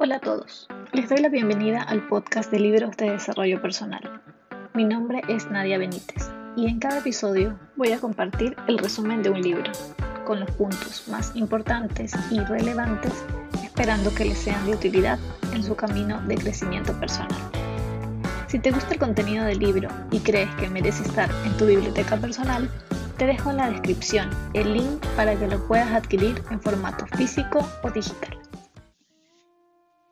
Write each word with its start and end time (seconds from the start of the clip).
Hola 0.00 0.18
a 0.18 0.20
todos, 0.20 0.68
les 0.92 1.08
doy 1.08 1.18
la 1.18 1.28
bienvenida 1.28 1.82
al 1.82 2.06
podcast 2.06 2.52
de 2.52 2.60
libros 2.60 2.96
de 2.96 3.10
desarrollo 3.10 3.60
personal. 3.60 4.22
Mi 4.72 4.84
nombre 4.84 5.22
es 5.26 5.50
Nadia 5.50 5.76
Benítez 5.76 6.30
y 6.56 6.68
en 6.68 6.78
cada 6.78 7.00
episodio 7.00 7.58
voy 7.74 7.90
a 7.90 7.98
compartir 7.98 8.54
el 8.68 8.78
resumen 8.78 9.24
de 9.24 9.30
un 9.30 9.42
libro, 9.42 9.72
con 10.24 10.38
los 10.38 10.48
puntos 10.52 11.08
más 11.08 11.34
importantes 11.34 12.12
y 12.30 12.38
relevantes, 12.38 13.12
esperando 13.64 14.14
que 14.14 14.26
les 14.26 14.38
sean 14.38 14.64
de 14.66 14.76
utilidad 14.76 15.18
en 15.52 15.64
su 15.64 15.74
camino 15.74 16.22
de 16.28 16.36
crecimiento 16.36 16.92
personal. 17.00 17.36
Si 18.46 18.60
te 18.60 18.70
gusta 18.70 18.94
el 18.94 19.00
contenido 19.00 19.46
del 19.46 19.58
libro 19.58 19.88
y 20.12 20.20
crees 20.20 20.54
que 20.60 20.70
merece 20.70 21.02
estar 21.02 21.28
en 21.44 21.56
tu 21.56 21.66
biblioteca 21.66 22.16
personal, 22.18 22.70
te 23.16 23.26
dejo 23.26 23.50
en 23.50 23.56
la 23.56 23.70
descripción 23.70 24.30
el 24.54 24.74
link 24.74 25.04
para 25.16 25.34
que 25.34 25.48
lo 25.48 25.58
puedas 25.66 25.90
adquirir 25.90 26.40
en 26.52 26.60
formato 26.60 27.04
físico 27.16 27.68
o 27.82 27.90
digital. 27.90 28.37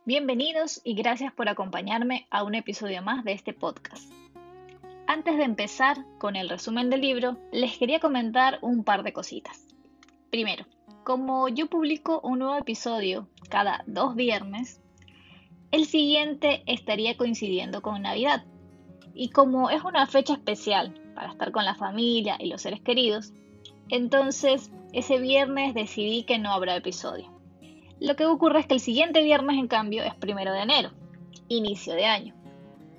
Bienvenidos 0.07 0.81
y 0.85 0.95
gracias 0.95 1.33
por 1.33 1.49
acompañarme 1.49 2.29
a 2.31 2.45
un 2.45 2.55
episodio 2.55 3.03
más 3.03 3.25
de 3.25 3.33
este 3.33 3.53
podcast. 3.53 4.09
Antes 5.09 5.37
de 5.37 5.43
empezar 5.43 5.97
con 6.19 6.37
el 6.37 6.49
resumen 6.49 6.91
del 6.91 7.01
libro, 7.01 7.37
les 7.51 7.77
quería 7.77 7.99
comentar 7.99 8.61
un 8.63 8.85
par 8.85 9.03
de 9.03 9.13
cositas. 9.13 9.67
Primero, 10.31 10.65
como 11.03 11.49
yo 11.49 11.67
publico 11.67 12.21
un 12.21 12.39
nuevo 12.39 12.55
episodio 12.55 13.27
cada 13.49 13.83
dos 13.89 14.15
viernes, 14.15 14.81
el 15.73 15.87
siguiente 15.87 16.63
estaría 16.67 17.17
coincidiendo 17.17 17.83
con 17.83 18.03
Navidad. 18.03 18.45
Y 19.13 19.31
como 19.31 19.71
es 19.71 19.83
una 19.83 20.07
fecha 20.07 20.35
especial 20.35 20.95
para 21.17 21.33
estar 21.33 21.51
con 21.51 21.65
la 21.65 21.75
familia 21.75 22.37
y 22.39 22.47
los 22.47 22.63
seres 22.63 22.81
queridos, 22.81 23.33
entonces 23.89 24.71
ese 24.93 25.19
viernes 25.19 25.75
decidí 25.75 26.23
que 26.23 26.39
no 26.39 26.53
habrá 26.53 26.77
episodio. 26.77 27.36
Lo 28.01 28.17
que 28.17 28.27
ocurre 28.27 28.61
es 28.61 28.67
que 28.67 28.75
el 28.75 28.81
siguiente 28.81 29.23
viernes, 29.23 29.59
en 29.59 29.69
cambio, 29.69 30.03
es 30.03 30.15
primero 30.15 30.53
de 30.53 30.61
enero, 30.61 30.91
inicio 31.49 31.95
de 31.95 32.07
año. 32.07 32.35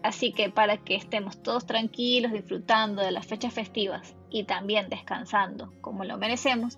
Así 0.03 0.31
que 0.31 0.49
para 0.49 0.77
que 0.77 0.95
estemos 0.95 1.41
todos 1.41 1.65
tranquilos, 1.65 2.31
disfrutando 2.31 3.01
de 3.01 3.11
las 3.11 3.25
fechas 3.25 3.53
festivas 3.53 4.15
y 4.29 4.43
también 4.43 4.89
descansando 4.89 5.73
como 5.81 6.03
lo 6.03 6.17
merecemos, 6.17 6.77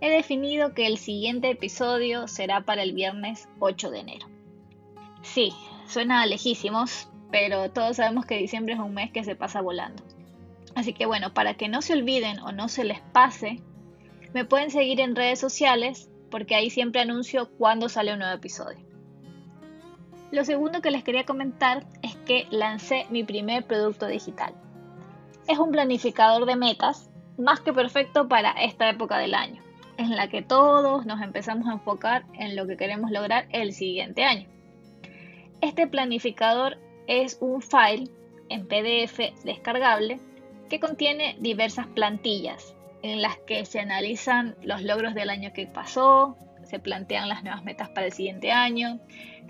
he 0.00 0.10
definido 0.10 0.74
que 0.74 0.86
el 0.86 0.98
siguiente 0.98 1.50
episodio 1.50 2.28
será 2.28 2.62
para 2.62 2.82
el 2.82 2.92
viernes 2.92 3.48
8 3.60 3.90
de 3.90 4.00
enero. 4.00 4.26
Sí, 5.22 5.52
suena 5.86 6.26
lejísimos, 6.26 7.08
pero 7.30 7.70
todos 7.70 7.96
sabemos 7.96 8.26
que 8.26 8.36
diciembre 8.36 8.74
es 8.74 8.80
un 8.80 8.92
mes 8.92 9.10
que 9.10 9.24
se 9.24 9.36
pasa 9.36 9.60
volando. 9.60 10.02
Así 10.74 10.92
que 10.92 11.06
bueno, 11.06 11.32
para 11.32 11.54
que 11.54 11.68
no 11.68 11.80
se 11.80 11.94
olviden 11.94 12.40
o 12.40 12.52
no 12.52 12.68
se 12.68 12.84
les 12.84 13.00
pase, 13.00 13.60
me 14.32 14.44
pueden 14.44 14.70
seguir 14.70 15.00
en 15.00 15.14
redes 15.14 15.38
sociales 15.38 16.10
porque 16.34 16.56
ahí 16.56 16.68
siempre 16.68 17.00
anuncio 17.00 17.48
cuándo 17.58 17.88
sale 17.88 18.12
un 18.12 18.18
nuevo 18.18 18.34
episodio. 18.34 18.84
Lo 20.32 20.44
segundo 20.44 20.80
que 20.80 20.90
les 20.90 21.04
quería 21.04 21.24
comentar 21.24 21.86
es 22.02 22.16
que 22.26 22.48
lancé 22.50 23.06
mi 23.08 23.22
primer 23.22 23.64
producto 23.68 24.08
digital. 24.08 24.52
Es 25.46 25.60
un 25.60 25.70
planificador 25.70 26.44
de 26.44 26.56
metas 26.56 27.08
más 27.38 27.60
que 27.60 27.72
perfecto 27.72 28.26
para 28.26 28.50
esta 28.50 28.90
época 28.90 29.18
del 29.18 29.32
año, 29.32 29.62
en 29.96 30.16
la 30.16 30.26
que 30.26 30.42
todos 30.42 31.06
nos 31.06 31.22
empezamos 31.22 31.68
a 31.68 31.74
enfocar 31.74 32.24
en 32.32 32.56
lo 32.56 32.66
que 32.66 32.76
queremos 32.76 33.12
lograr 33.12 33.46
el 33.50 33.72
siguiente 33.72 34.24
año. 34.24 34.48
Este 35.60 35.86
planificador 35.86 36.78
es 37.06 37.38
un 37.40 37.62
file 37.62 38.10
en 38.48 38.66
PDF 38.66 39.20
descargable 39.44 40.18
que 40.68 40.80
contiene 40.80 41.36
diversas 41.38 41.86
plantillas 41.86 42.73
en 43.04 43.20
las 43.20 43.36
que 43.36 43.66
se 43.66 43.80
analizan 43.80 44.56
los 44.62 44.82
logros 44.82 45.14
del 45.14 45.28
año 45.28 45.52
que 45.52 45.66
pasó, 45.66 46.38
se 46.62 46.78
plantean 46.78 47.28
las 47.28 47.44
nuevas 47.44 47.62
metas 47.62 47.90
para 47.90 48.06
el 48.06 48.12
siguiente 48.14 48.50
año, 48.50 48.98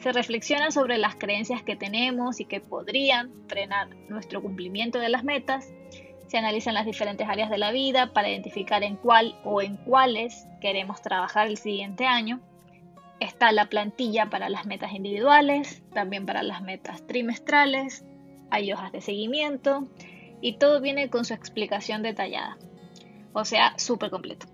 se 0.01 0.11
reflexiona 0.11 0.73
sobre 0.73 0.99
las 0.99 1.15
creencias 1.15 1.63
que 1.63 1.77
tenemos 1.77 2.41
y 2.41 2.47
que 2.47 2.61
podrían 2.61 3.31
frenar 3.47 3.95
nuestro 4.09 4.43
cumplimiento 4.43 4.99
de 4.99 5.09
las 5.09 5.23
metas, 5.23 5.73
se 6.27 6.37
analizan 6.37 6.75
las 6.75 6.85
diferentes 6.85 7.29
áreas 7.29 7.49
de 7.49 7.59
la 7.59 7.71
vida 7.71 8.13
para 8.13 8.29
identificar 8.29 8.83
en 8.83 8.97
cuál 8.97 9.37
o 9.45 9.63
en 9.63 9.77
cuáles 9.77 10.49
queremos 10.61 11.01
trabajar 11.01 11.47
el 11.47 11.57
siguiente 11.57 12.07
año. 12.07 12.41
Está 13.21 13.53
la 13.53 13.67
plantilla 13.67 14.31
para 14.31 14.49
las 14.49 14.67
metas 14.67 14.93
individuales, 14.95 15.81
también 15.93 16.27
para 16.27 16.43
las 16.43 16.61
metas 16.61 17.07
trimestrales, 17.07 18.05
hay 18.51 18.73
hojas 18.73 18.91
de 18.91 19.01
seguimiento 19.01 19.87
y 20.41 20.55
todo 20.55 20.81
viene 20.81 21.09
con 21.09 21.25
su 21.25 21.35
explicación 21.35 22.03
detallada 22.03 22.59
o 23.35 23.45
sea, 23.45 23.75
súper 23.77 24.11
completo. 24.11 24.47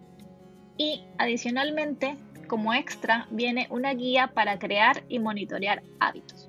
Y 0.76 1.04
adicionalmente, 1.18 2.16
como 2.48 2.74
extra, 2.74 3.28
viene 3.30 3.68
una 3.70 3.94
guía 3.94 4.32
para 4.34 4.58
crear 4.58 5.04
y 5.08 5.20
monitorear 5.20 5.82
hábitos. 6.00 6.48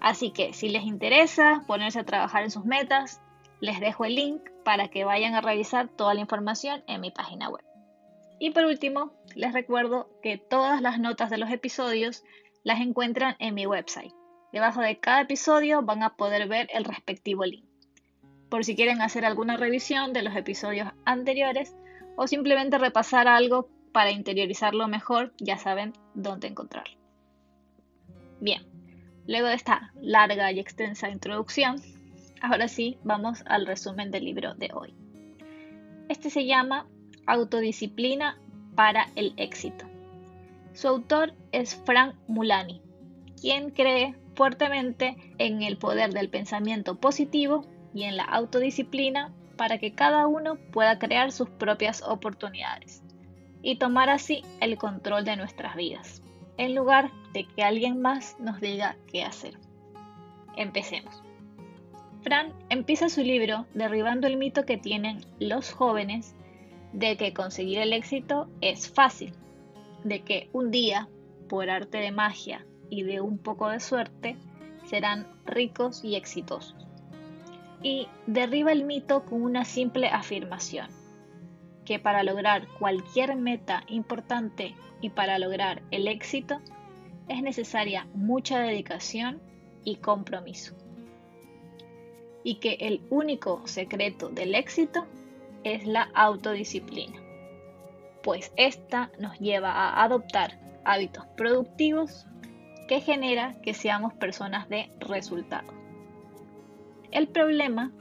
Así 0.00 0.30
que 0.30 0.52
si 0.52 0.68
les 0.68 0.84
interesa 0.84 1.64
ponerse 1.66 1.98
a 1.98 2.04
trabajar 2.04 2.44
en 2.44 2.50
sus 2.50 2.64
metas, 2.64 3.20
les 3.60 3.80
dejo 3.80 4.04
el 4.04 4.14
link 4.14 4.42
para 4.64 4.88
que 4.88 5.04
vayan 5.04 5.34
a 5.34 5.40
revisar 5.40 5.88
toda 5.88 6.14
la 6.14 6.20
información 6.20 6.84
en 6.86 7.00
mi 7.00 7.10
página 7.10 7.50
web. 7.50 7.64
Y 8.38 8.50
por 8.50 8.64
último, 8.64 9.12
les 9.34 9.52
recuerdo 9.52 10.08
que 10.22 10.38
todas 10.38 10.80
las 10.80 10.98
notas 10.98 11.30
de 11.30 11.38
los 11.38 11.50
episodios 11.50 12.22
las 12.62 12.80
encuentran 12.80 13.36
en 13.40 13.54
mi 13.54 13.66
website. 13.66 14.12
Debajo 14.52 14.80
de 14.80 15.00
cada 15.00 15.22
episodio 15.22 15.82
van 15.82 16.02
a 16.02 16.16
poder 16.16 16.46
ver 16.48 16.68
el 16.72 16.84
respectivo 16.84 17.44
link 17.44 17.73
por 18.54 18.64
si 18.64 18.76
quieren 18.76 19.02
hacer 19.02 19.24
alguna 19.24 19.56
revisión 19.56 20.12
de 20.12 20.22
los 20.22 20.36
episodios 20.36 20.86
anteriores 21.04 21.74
o 22.14 22.28
simplemente 22.28 22.78
repasar 22.78 23.26
algo 23.26 23.68
para 23.90 24.12
interiorizarlo 24.12 24.86
mejor, 24.86 25.32
ya 25.38 25.58
saben 25.58 25.92
dónde 26.14 26.46
encontrarlo. 26.46 26.96
Bien, 28.38 28.62
luego 29.26 29.48
de 29.48 29.54
esta 29.54 29.92
larga 30.00 30.52
y 30.52 30.60
extensa 30.60 31.10
introducción, 31.10 31.82
ahora 32.40 32.68
sí 32.68 32.96
vamos 33.02 33.42
al 33.46 33.66
resumen 33.66 34.12
del 34.12 34.24
libro 34.24 34.54
de 34.54 34.70
hoy. 34.72 34.94
Este 36.08 36.30
se 36.30 36.46
llama 36.46 36.86
Autodisciplina 37.26 38.38
para 38.76 39.08
el 39.16 39.34
éxito. 39.36 39.84
Su 40.74 40.86
autor 40.86 41.34
es 41.50 41.74
Frank 41.74 42.14
Mulani, 42.28 42.80
quien 43.40 43.70
cree 43.70 44.14
fuertemente 44.36 45.16
en 45.38 45.62
el 45.62 45.76
poder 45.76 46.12
del 46.12 46.28
pensamiento 46.28 46.94
positivo 47.00 47.66
y 47.94 48.02
en 48.02 48.16
la 48.16 48.24
autodisciplina 48.24 49.32
para 49.56 49.78
que 49.78 49.94
cada 49.94 50.26
uno 50.26 50.56
pueda 50.72 50.98
crear 50.98 51.32
sus 51.32 51.48
propias 51.48 52.02
oportunidades 52.02 53.02
y 53.62 53.76
tomar 53.76 54.10
así 54.10 54.42
el 54.60 54.76
control 54.76 55.24
de 55.24 55.36
nuestras 55.36 55.76
vidas, 55.76 56.22
en 56.58 56.74
lugar 56.74 57.10
de 57.32 57.46
que 57.46 57.62
alguien 57.62 58.02
más 58.02 58.36
nos 58.40 58.60
diga 58.60 58.96
qué 59.10 59.22
hacer. 59.22 59.54
Empecemos. 60.56 61.22
Fran 62.22 62.52
empieza 62.68 63.08
su 63.08 63.22
libro 63.22 63.66
derribando 63.74 64.26
el 64.26 64.36
mito 64.36 64.64
que 64.64 64.76
tienen 64.76 65.24
los 65.38 65.72
jóvenes 65.72 66.34
de 66.92 67.16
que 67.16 67.32
conseguir 67.32 67.78
el 67.78 67.92
éxito 67.92 68.48
es 68.60 68.90
fácil, 68.90 69.32
de 70.04 70.22
que 70.22 70.48
un 70.52 70.70
día, 70.70 71.08
por 71.48 71.70
arte 71.70 71.98
de 71.98 72.12
magia 72.12 72.64
y 72.90 73.02
de 73.02 73.20
un 73.20 73.38
poco 73.38 73.68
de 73.68 73.80
suerte, 73.80 74.36
serán 74.84 75.26
ricos 75.46 76.04
y 76.04 76.16
exitosos 76.16 76.83
y 77.84 78.08
derriba 78.26 78.72
el 78.72 78.84
mito 78.84 79.26
con 79.26 79.42
una 79.42 79.66
simple 79.66 80.08
afirmación, 80.08 80.88
que 81.84 81.98
para 81.98 82.22
lograr 82.22 82.66
cualquier 82.78 83.36
meta 83.36 83.84
importante 83.88 84.74
y 85.02 85.10
para 85.10 85.38
lograr 85.38 85.82
el 85.90 86.08
éxito 86.08 86.60
es 87.28 87.42
necesaria 87.42 88.08
mucha 88.14 88.58
dedicación 88.58 89.38
y 89.84 89.96
compromiso. 89.96 90.74
Y 92.42 92.56
que 92.56 92.78
el 92.80 93.02
único 93.10 93.66
secreto 93.66 94.30
del 94.30 94.54
éxito 94.54 95.06
es 95.62 95.86
la 95.86 96.08
autodisciplina, 96.14 97.20
pues 98.22 98.50
esta 98.56 99.10
nos 99.18 99.38
lleva 99.38 99.72
a 99.72 100.02
adoptar 100.02 100.58
hábitos 100.86 101.26
productivos 101.36 102.26
que 102.88 103.02
genera 103.02 103.54
que 103.62 103.74
seamos 103.74 104.14
personas 104.14 104.70
de 104.70 104.90
resultados. 105.00 105.83
El 107.14 107.28
problema 107.28 107.92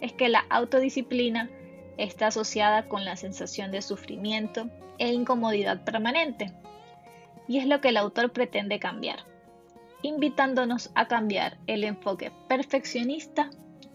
es 0.00 0.12
que 0.12 0.28
la 0.28 0.40
autodisciplina 0.50 1.48
está 1.96 2.26
asociada 2.26 2.88
con 2.88 3.04
la 3.04 3.14
sensación 3.14 3.70
de 3.70 3.82
sufrimiento 3.82 4.68
e 4.98 5.12
incomodidad 5.12 5.84
permanente. 5.84 6.52
Y 7.46 7.58
es 7.58 7.66
lo 7.66 7.80
que 7.80 7.90
el 7.90 7.96
autor 7.96 8.32
pretende 8.32 8.80
cambiar, 8.80 9.20
invitándonos 10.02 10.90
a 10.96 11.06
cambiar 11.06 11.56
el 11.68 11.84
enfoque 11.84 12.32
perfeccionista 12.48 13.48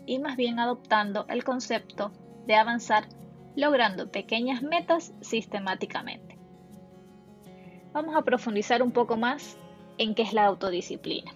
y 0.05 0.19
más 0.19 0.37
bien 0.37 0.59
adoptando 0.59 1.25
el 1.27 1.43
concepto 1.43 2.13
de 2.47 2.55
avanzar 2.55 3.09
logrando 3.57 4.11
pequeñas 4.11 4.63
metas 4.63 5.13
sistemáticamente. 5.19 6.37
Vamos 7.91 8.15
a 8.15 8.21
profundizar 8.21 8.81
un 8.81 8.91
poco 8.91 9.17
más 9.17 9.57
en 9.97 10.15
qué 10.15 10.21
es 10.21 10.31
la 10.31 10.45
autodisciplina. 10.45 11.33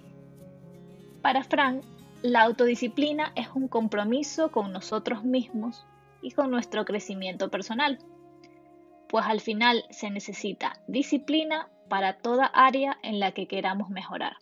Para 1.21 1.43
Frank, 1.43 1.83
la 2.23 2.41
autodisciplina 2.41 3.31
es 3.35 3.47
un 3.53 3.67
compromiso 3.67 4.51
con 4.51 4.71
nosotros 4.71 5.23
mismos 5.23 5.85
y 6.21 6.31
con 6.31 6.49
nuestro 6.49 6.83
crecimiento 6.83 7.49
personal, 7.49 7.99
pues 9.07 9.25
al 9.25 9.39
final 9.39 9.85
se 9.91 10.09
necesita 10.09 10.81
disciplina 10.87 11.69
para 11.89 12.17
toda 12.17 12.45
área 12.47 12.97
en 13.03 13.19
la 13.19 13.31
que 13.31 13.47
queramos 13.47 13.89
mejorar, 13.89 14.37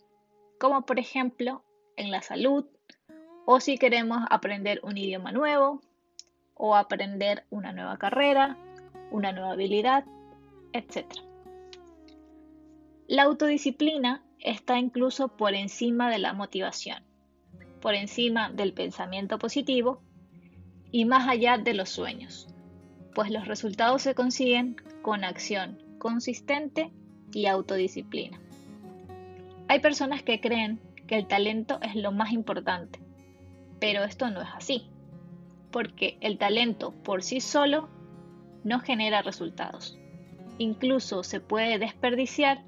como 0.58 0.86
por 0.86 0.98
ejemplo 0.98 1.62
en 1.96 2.10
la 2.10 2.22
salud, 2.22 2.64
o 3.44 3.60
si 3.60 3.78
queremos 3.78 4.22
aprender 4.30 4.80
un 4.82 4.96
idioma 4.96 5.30
nuevo, 5.30 5.82
o 6.54 6.74
aprender 6.74 7.44
una 7.50 7.72
nueva 7.72 7.98
carrera, 7.98 8.56
una 9.10 9.32
nueva 9.32 9.52
habilidad, 9.52 10.04
etc. 10.72 11.06
La 13.06 13.24
autodisciplina 13.24 14.24
está 14.40 14.78
incluso 14.78 15.28
por 15.28 15.54
encima 15.54 16.10
de 16.10 16.18
la 16.18 16.32
motivación, 16.32 17.05
por 17.80 17.94
encima 17.94 18.50
del 18.50 18.72
pensamiento 18.72 19.38
positivo 19.38 20.02
y 20.90 21.04
más 21.04 21.28
allá 21.28 21.58
de 21.58 21.74
los 21.74 21.88
sueños, 21.88 22.48
pues 23.14 23.30
los 23.30 23.46
resultados 23.46 24.02
se 24.02 24.14
consiguen 24.14 24.76
con 25.02 25.24
acción 25.24 25.82
consistente 25.98 26.90
y 27.32 27.46
autodisciplina. 27.46 28.40
Hay 29.68 29.80
personas 29.80 30.22
que 30.22 30.40
creen 30.40 30.80
que 31.06 31.16
el 31.16 31.26
talento 31.26 31.78
es 31.82 31.94
lo 31.96 32.12
más 32.12 32.32
importante, 32.32 33.00
pero 33.80 34.04
esto 34.04 34.30
no 34.30 34.40
es 34.40 34.48
así, 34.54 34.88
porque 35.70 36.18
el 36.20 36.38
talento 36.38 36.92
por 37.02 37.22
sí 37.22 37.40
solo 37.40 37.88
no 38.64 38.80
genera 38.80 39.22
resultados. 39.22 39.98
Incluso 40.58 41.22
se 41.22 41.40
puede 41.40 41.78
desperdiciar 41.78 42.64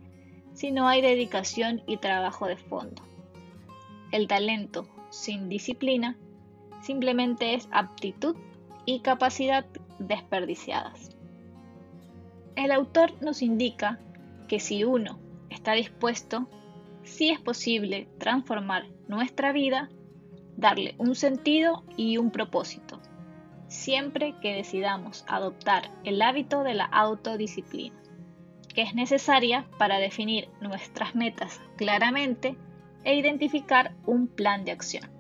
si 0.52 0.72
no 0.72 0.88
hay 0.88 1.00
dedicación 1.00 1.82
y 1.86 1.98
trabajo 1.98 2.46
de 2.46 2.56
fondo. 2.56 3.02
El 4.10 4.26
talento 4.26 4.88
sin 5.10 5.48
disciplina 5.48 6.16
simplemente 6.82 7.54
es 7.54 7.68
aptitud 7.72 8.36
y 8.84 9.00
capacidad 9.00 9.66
desperdiciadas. 9.98 11.16
El 12.56 12.72
autor 12.72 13.12
nos 13.22 13.42
indica 13.42 14.00
que 14.48 14.60
si 14.60 14.84
uno 14.84 15.18
está 15.50 15.72
dispuesto, 15.72 16.48
sí 17.04 17.30
es 17.30 17.40
posible 17.40 18.08
transformar 18.18 18.86
nuestra 19.06 19.52
vida, 19.52 19.88
darle 20.56 20.94
un 20.98 21.14
sentido 21.14 21.84
y 21.96 22.16
un 22.16 22.30
propósito, 22.30 23.00
siempre 23.68 24.34
que 24.40 24.54
decidamos 24.54 25.24
adoptar 25.28 25.90
el 26.04 26.20
hábito 26.22 26.62
de 26.62 26.74
la 26.74 26.86
autodisciplina, 26.86 27.96
que 28.74 28.82
es 28.82 28.94
necesaria 28.94 29.66
para 29.78 29.98
definir 29.98 30.48
nuestras 30.60 31.14
metas 31.14 31.60
claramente 31.76 32.56
e 33.04 33.16
identificar 33.16 33.94
un 34.06 34.28
plan 34.28 34.64
de 34.64 34.72
acción. 34.72 35.10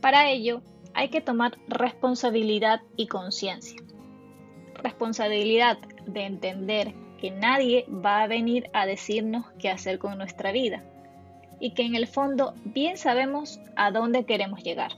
Para 0.00 0.28
ello, 0.30 0.62
hay 0.94 1.08
que 1.08 1.20
tomar 1.20 1.58
responsabilidad 1.68 2.82
y 2.96 3.06
conciencia. 3.06 3.80
Responsabilidad 4.74 5.78
de 6.06 6.24
entender 6.24 6.94
que 7.18 7.30
nadie 7.30 7.86
va 7.88 8.22
a 8.22 8.26
venir 8.26 8.68
a 8.72 8.86
decirnos 8.86 9.46
qué 9.58 9.70
hacer 9.70 9.98
con 9.98 10.18
nuestra 10.18 10.52
vida 10.52 10.84
y 11.58 11.70
que 11.70 11.84
en 11.84 11.94
el 11.94 12.06
fondo 12.06 12.54
bien 12.64 12.98
sabemos 12.98 13.60
a 13.76 13.90
dónde 13.90 14.24
queremos 14.24 14.62
llegar. 14.62 14.92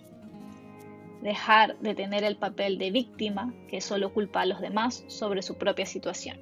Dejar 1.23 1.79
de 1.79 1.95
tener 1.95 2.25
el 2.25 2.37
papel 2.37 2.79
de 2.79 2.91
víctima 2.91 3.55
que 3.69 3.81
solo 3.81 4.13
culpa 4.13 4.43
a 4.43 4.47
los 4.47 4.61
demás 4.61 5.05
sobre 5.07 5.43
su 5.43 5.57
propia 5.57 5.87
situación. 5.87 6.39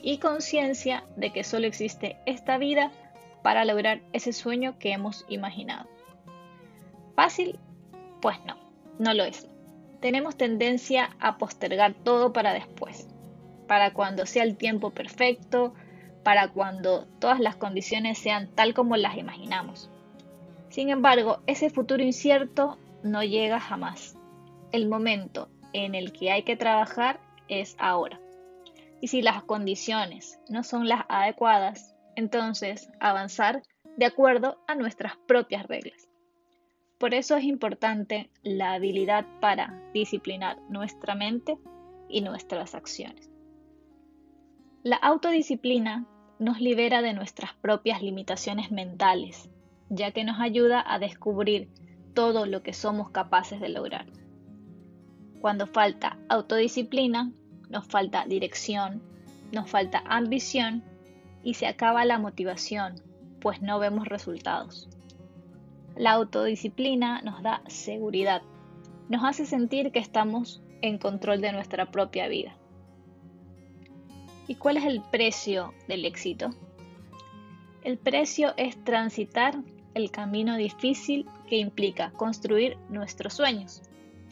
Y 0.00 0.18
conciencia 0.18 1.04
de 1.16 1.32
que 1.32 1.44
solo 1.44 1.66
existe 1.66 2.16
esta 2.26 2.58
vida 2.58 2.90
para 3.44 3.66
lograr 3.66 4.00
ese 4.14 4.32
sueño 4.32 4.78
que 4.78 4.92
hemos 4.92 5.26
imaginado. 5.28 5.86
¿Fácil? 7.14 7.58
Pues 8.22 8.38
no, 8.46 8.56
no 8.98 9.12
lo 9.12 9.22
es. 9.22 9.46
Tenemos 10.00 10.38
tendencia 10.38 11.10
a 11.20 11.36
postergar 11.36 11.92
todo 11.92 12.32
para 12.32 12.54
después, 12.54 13.06
para 13.68 13.92
cuando 13.92 14.24
sea 14.24 14.44
el 14.44 14.56
tiempo 14.56 14.92
perfecto, 14.92 15.74
para 16.22 16.48
cuando 16.48 17.04
todas 17.18 17.38
las 17.38 17.54
condiciones 17.54 18.16
sean 18.16 18.48
tal 18.48 18.72
como 18.72 18.96
las 18.96 19.18
imaginamos. 19.18 19.90
Sin 20.70 20.88
embargo, 20.88 21.42
ese 21.46 21.68
futuro 21.68 22.02
incierto 22.02 22.78
no 23.02 23.22
llega 23.22 23.60
jamás. 23.60 24.16
El 24.72 24.88
momento 24.88 25.50
en 25.74 25.94
el 25.94 26.14
que 26.14 26.32
hay 26.32 26.44
que 26.44 26.56
trabajar 26.56 27.20
es 27.48 27.76
ahora. 27.78 28.18
Y 29.02 29.08
si 29.08 29.20
las 29.20 29.42
condiciones 29.42 30.40
no 30.48 30.64
son 30.64 30.88
las 30.88 31.04
adecuadas, 31.10 31.93
entonces 32.16 32.90
avanzar 33.00 33.62
de 33.96 34.06
acuerdo 34.06 34.58
a 34.66 34.74
nuestras 34.74 35.16
propias 35.26 35.66
reglas. 35.66 36.08
Por 36.98 37.14
eso 37.14 37.36
es 37.36 37.44
importante 37.44 38.30
la 38.42 38.74
habilidad 38.74 39.26
para 39.40 39.78
disciplinar 39.92 40.58
nuestra 40.68 41.14
mente 41.14 41.58
y 42.08 42.20
nuestras 42.20 42.74
acciones. 42.74 43.30
La 44.82 44.96
autodisciplina 44.96 46.06
nos 46.38 46.60
libera 46.60 47.02
de 47.02 47.12
nuestras 47.12 47.54
propias 47.54 48.02
limitaciones 48.02 48.70
mentales, 48.70 49.48
ya 49.88 50.12
que 50.12 50.24
nos 50.24 50.40
ayuda 50.40 50.84
a 50.86 50.98
descubrir 50.98 51.68
todo 52.14 52.46
lo 52.46 52.62
que 52.62 52.72
somos 52.72 53.10
capaces 53.10 53.60
de 53.60 53.68
lograr. 53.68 54.06
Cuando 55.40 55.66
falta 55.66 56.18
autodisciplina, 56.28 57.32
nos 57.68 57.86
falta 57.86 58.24
dirección, 58.26 59.02
nos 59.52 59.70
falta 59.70 60.02
ambición 60.06 60.82
y 61.44 61.54
se 61.54 61.66
acaba 61.66 62.04
la 62.04 62.18
motivación, 62.18 62.94
pues 63.40 63.62
no 63.62 63.78
vemos 63.78 64.08
resultados. 64.08 64.88
La 65.94 66.12
autodisciplina 66.12 67.20
nos 67.22 67.42
da 67.42 67.62
seguridad, 67.68 68.42
nos 69.08 69.22
hace 69.22 69.46
sentir 69.46 69.92
que 69.92 70.00
estamos 70.00 70.62
en 70.80 70.98
control 70.98 71.40
de 71.40 71.52
nuestra 71.52 71.90
propia 71.90 72.26
vida. 72.26 72.56
¿Y 74.48 74.56
cuál 74.56 74.78
es 74.78 74.84
el 74.84 75.02
precio 75.02 75.72
del 75.86 76.04
éxito? 76.04 76.50
El 77.82 77.98
precio 77.98 78.54
es 78.56 78.82
transitar 78.82 79.56
el 79.94 80.10
camino 80.10 80.56
difícil 80.56 81.26
que 81.48 81.58
implica 81.58 82.10
construir 82.12 82.76
nuestros 82.88 83.34
sueños, 83.34 83.82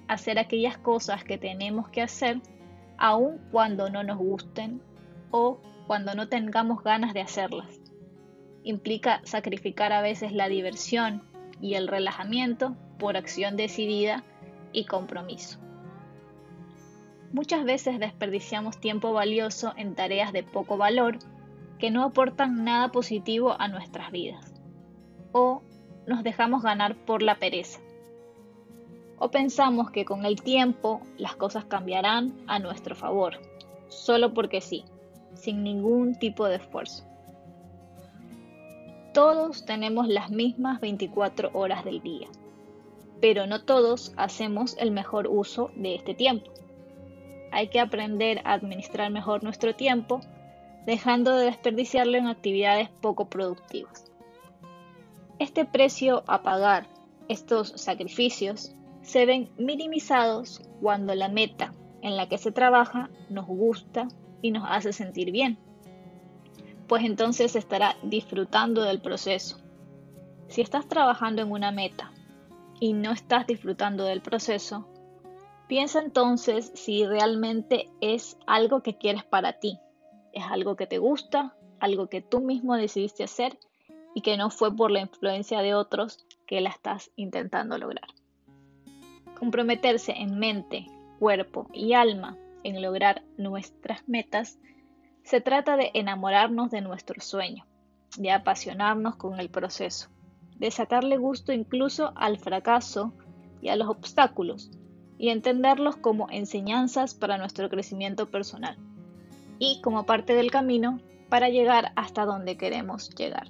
hacer 0.09 0.39
aquellas 0.39 0.79
cosas 0.79 1.23
que 1.23 1.39
tenemos 1.39 1.89
que 1.91 2.03
hacer 2.03 2.41
aun 2.99 3.39
cuando 3.51 3.91
no 3.91 4.03
nos 4.03 4.19
gusten 4.19 4.81
o 5.31 5.61
cuando 5.93 6.15
no 6.15 6.27
tengamos 6.27 6.83
ganas 6.83 7.13
de 7.13 7.21
hacerlas. 7.21 7.79
Implica 8.63 9.21
sacrificar 9.25 9.93
a 9.93 10.01
veces 10.01 10.33
la 10.33 10.49
diversión, 10.49 11.21
y 11.61 11.75
el 11.75 11.87
relajamiento 11.87 12.75
por 12.99 13.19
acción 13.19 13.59
decidida 13.59 14.25
y 14.73 14.87
compromiso. 14.87 15.59
Muchas 17.31 17.65
veces 17.65 17.99
desperdiciamos 17.99 18.81
tiempo 18.81 19.13
valioso 19.13 19.75
en 19.77 19.95
tareas 19.95 20.33
de 20.33 20.43
poco 20.43 20.79
valor 20.79 21.19
que 21.79 21.91
no 21.91 22.05
aportan 22.05 22.65
nada 22.65 22.91
positivo 22.91 23.55
a 23.61 23.69
nuestras 23.69 24.11
vidas. 24.13 24.55
O 25.33 25.63
nos 26.07 26.23
dejamos 26.23 26.63
ganar 26.63 26.97
por 27.05 27.23
la 27.23 27.35
pereza. 27.35 27.81
O 29.19 29.31
pensamos 29.31 29.91
que 29.91 30.07
con 30.07 30.25
el 30.25 30.41
tiempo 30.41 31.03
las 31.19 31.37
cosas 31.37 31.67
cambiarán 31.67 32.33
a 32.47 32.61
nuestro 32.61 32.97
favor, 32.97 33.43
solo 33.89 34.33
porque 34.33 34.63
sí, 34.63 34.87
sin 35.35 35.63
ningún 35.63 36.15
tipo 36.15 36.47
de 36.47 36.57
esfuerzo. 36.57 37.05
Todos 39.13 39.67
tenemos 39.67 40.09
las 40.09 40.31
mismas 40.31 40.81
24 40.81 41.51
horas 41.53 41.85
del 41.85 42.01
día, 42.01 42.29
pero 43.21 43.47
no 43.47 43.63
todos 43.63 44.13
hacemos 44.17 44.77
el 44.79 44.91
mejor 44.91 45.27
uso 45.29 45.71
de 45.77 45.95
este 45.95 46.15
tiempo. 46.15 46.51
Hay 47.51 47.69
que 47.69 47.81
aprender 47.81 48.41
a 48.45 48.55
administrar 48.55 49.11
mejor 49.11 49.45
nuestro 49.45 49.75
tiempo, 49.75 50.21
dejando 50.87 51.37
de 51.37 51.45
desperdiciarlo 51.45 52.17
en 52.17 52.27
actividades 52.27 52.89
poco 52.89 53.29
productivas. 53.29 54.11
Este 55.39 55.67
precio 55.67 56.25
a 56.27 56.43
pagar, 56.43 56.87
estos 57.29 57.69
sacrificios, 57.77 58.75
se 59.03 59.27
ven 59.27 59.51
minimizados 59.59 60.63
cuando 60.81 61.15
la 61.15 61.29
meta 61.29 61.75
en 62.01 62.17
la 62.17 62.29
que 62.29 62.39
se 62.39 62.51
trabaja 62.51 63.11
nos 63.29 63.47
gusta 63.47 64.09
y 64.43 64.51
nos 64.51 64.65
hace 64.69 64.93
sentir 64.93 65.31
bien 65.31 65.59
pues 66.93 67.05
entonces 67.05 67.57
estará 67.57 67.97
disfrutando 68.03 68.83
del 68.83 69.01
proceso. 69.01 69.57
Si 70.49 70.61
estás 70.61 70.87
trabajando 70.89 71.41
en 71.41 71.51
una 71.51 71.73
meta 71.73 72.13
y 72.81 72.93
no 72.93 73.13
estás 73.13 73.47
disfrutando 73.47 74.05
del 74.05 74.21
proceso, 74.21 74.87
piensa 75.69 76.01
entonces 76.01 76.71
si 76.75 77.07
realmente 77.07 77.89
es 78.03 78.37
algo 78.47 78.83
que 78.83 78.99
quieres 78.99 79.25
para 79.25 79.55
ti, 79.55 79.79
es 80.35 80.45
algo 80.45 80.77
que 80.77 80.87
te 80.87 80.99
gusta, 80.99 81.57
algo 81.81 82.09
que 82.09 82.21
tú 82.21 82.41
mismo 82.41 82.77
decidiste 82.77 83.25
hacer 83.25 83.59
y 84.15 84.21
que 84.21 84.37
no 84.37 84.51
fue 84.51 84.77
por 84.77 84.91
la 84.91 85.01
influencia 85.01 85.63
de 85.63 85.75
otros 85.75 86.27
que 86.47 86.61
la 86.61 86.69
estás 86.69 87.11
intentando 87.17 87.79
lograr. 87.79 88.09
Comprometerse 89.39 90.13
en 90.13 90.39
mente, 90.39 90.89
cuerpo 91.19 91.69
y 91.73 91.95
alma 91.95 92.37
en 92.65 92.83
lograr 92.83 93.23
nuestras 93.37 94.09
metas 94.09 94.59
se 95.25 95.41
trata 95.41 95.77
de 95.77 95.91
enamorarnos 95.95 96.71
de 96.71 96.81
nuestro 96.81 97.21
sueño, 97.21 97.67
de 98.19 98.31
apasionarnos 98.31 99.17
con 99.17 99.39
el 99.41 99.51
proceso, 99.51 100.09
de 100.57 100.71
sacarle 100.71 101.17
gusto 101.17 101.53
incluso 101.53 102.13
al 102.17 102.39
fracaso 102.39 103.13
y 103.61 103.69
a 103.69 103.77
los 103.77 103.89
obstáculos 103.89 104.71
y 105.19 105.31
entenderlos 105.31 105.97
como 105.97 106.29
enseñanzas 106.31 107.15
para 107.15 107.39
nuestro 107.39 107.69
crecimiento 107.69 108.27
personal. 108.27 108.77
Y 109.59 109.81
como 109.81 110.05
parte 110.05 110.35
del 110.35 110.51
camino, 110.51 110.99
para 111.29 111.49
llegar 111.49 111.93
hasta 111.95 112.25
donde 112.25 112.57
queremos 112.57 113.11
llegar. 113.15 113.49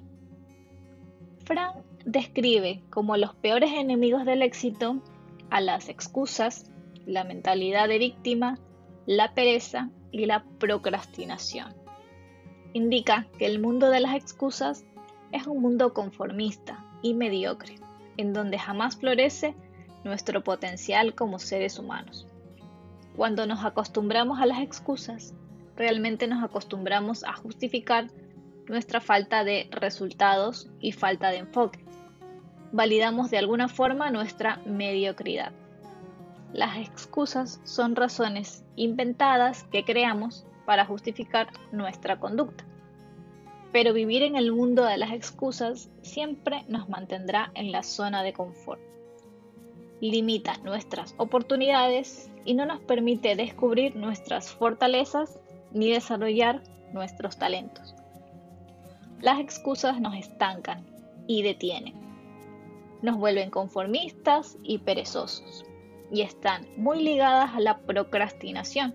Frank 1.43 1.75
describe 2.05 2.83
como 2.89 3.17
los 3.17 3.33
peores 3.35 3.71
enemigos 3.73 4.23
del 4.23 4.41
éxito 4.41 5.01
a 5.49 5.61
las 5.61 5.89
excusas, 5.89 6.69
la 7.05 7.23
mentalidad 7.23 7.87
de 7.87 7.97
víctima, 7.97 8.59
la 9.05 9.33
pereza 9.33 9.89
y 10.11 10.25
la 10.25 10.43
procrastinación. 10.59 11.73
Indica 12.73 13.27
que 13.37 13.45
el 13.45 13.59
mundo 13.59 13.89
de 13.89 13.99
las 13.99 14.15
excusas 14.15 14.85
es 15.31 15.47
un 15.47 15.61
mundo 15.61 15.93
conformista 15.93 16.85
y 17.01 17.13
mediocre, 17.13 17.75
en 18.17 18.33
donde 18.33 18.57
jamás 18.57 18.97
florece 18.97 19.55
nuestro 20.03 20.43
potencial 20.43 21.15
como 21.15 21.39
seres 21.39 21.79
humanos. 21.79 22.27
Cuando 23.15 23.45
nos 23.45 23.63
acostumbramos 23.63 24.39
a 24.39 24.45
las 24.45 24.59
excusas, 24.59 25.33
realmente 25.75 26.27
nos 26.27 26.43
acostumbramos 26.43 27.23
a 27.23 27.33
justificar 27.33 28.07
nuestra 28.67 29.01
falta 29.01 29.43
de 29.43 29.67
resultados 29.71 30.69
y 30.79 30.91
falta 30.93 31.29
de 31.29 31.37
enfoque. 31.37 31.83
Validamos 32.71 33.29
de 33.29 33.37
alguna 33.37 33.67
forma 33.67 34.09
nuestra 34.09 34.61
mediocridad. 34.65 35.53
Las 36.53 36.77
excusas 36.77 37.59
son 37.63 37.95
razones 37.95 38.63
inventadas 38.75 39.63
que 39.71 39.83
creamos 39.83 40.45
para 40.67 40.85
justificar 40.85 41.47
nuestra 41.71 42.19
conducta. 42.19 42.63
Pero 43.71 43.91
vivir 43.91 44.21
en 44.21 44.35
el 44.35 44.51
mundo 44.51 44.85
de 44.85 44.97
las 44.97 45.13
excusas 45.13 45.89
siempre 46.03 46.63
nos 46.67 46.87
mantendrá 46.89 47.51
en 47.55 47.71
la 47.71 47.81
zona 47.81 48.21
de 48.21 48.33
confort. 48.33 48.79
Limita 49.99 50.57
nuestras 50.59 51.15
oportunidades 51.17 52.29
y 52.45 52.53
no 52.53 52.67
nos 52.67 52.81
permite 52.81 53.35
descubrir 53.35 53.95
nuestras 53.95 54.51
fortalezas 54.51 55.39
ni 55.71 55.89
desarrollar 55.89 56.61
nuestros 56.93 57.37
talentos. 57.37 57.95
Las 59.21 59.39
excusas 59.39 59.99
nos 59.99 60.13
estancan 60.15 60.85
y 61.25 61.41
detienen. 61.41 61.95
Nos 63.01 63.17
vuelven 63.17 63.49
conformistas 63.49 64.55
y 64.61 64.77
perezosos. 64.77 65.65
Y 66.11 66.21
están 66.21 66.67
muy 66.77 67.03
ligadas 67.03 67.55
a 67.55 67.59
la 67.59 67.79
procrastinación, 67.79 68.93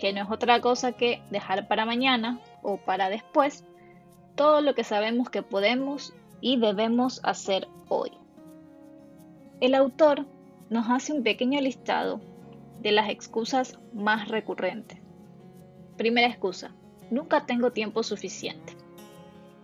que 0.00 0.12
no 0.12 0.22
es 0.22 0.30
otra 0.30 0.60
cosa 0.60 0.92
que 0.92 1.22
dejar 1.30 1.68
para 1.68 1.86
mañana 1.86 2.40
o 2.62 2.78
para 2.78 3.08
después 3.08 3.64
todo 4.34 4.60
lo 4.60 4.74
que 4.74 4.84
sabemos 4.84 5.30
que 5.30 5.42
podemos 5.42 6.12
y 6.40 6.58
debemos 6.58 7.20
hacer 7.22 7.68
hoy. 7.88 8.10
El 9.60 9.74
autor 9.74 10.26
nos 10.70 10.90
hace 10.90 11.12
un 11.12 11.22
pequeño 11.22 11.60
listado 11.60 12.20
de 12.80 12.92
las 12.92 13.10
excusas 13.10 13.78
más 13.92 14.28
recurrentes. 14.28 14.98
Primera 15.96 16.26
excusa, 16.26 16.74
nunca 17.10 17.46
tengo 17.46 17.70
tiempo 17.70 18.02
suficiente. 18.02 18.74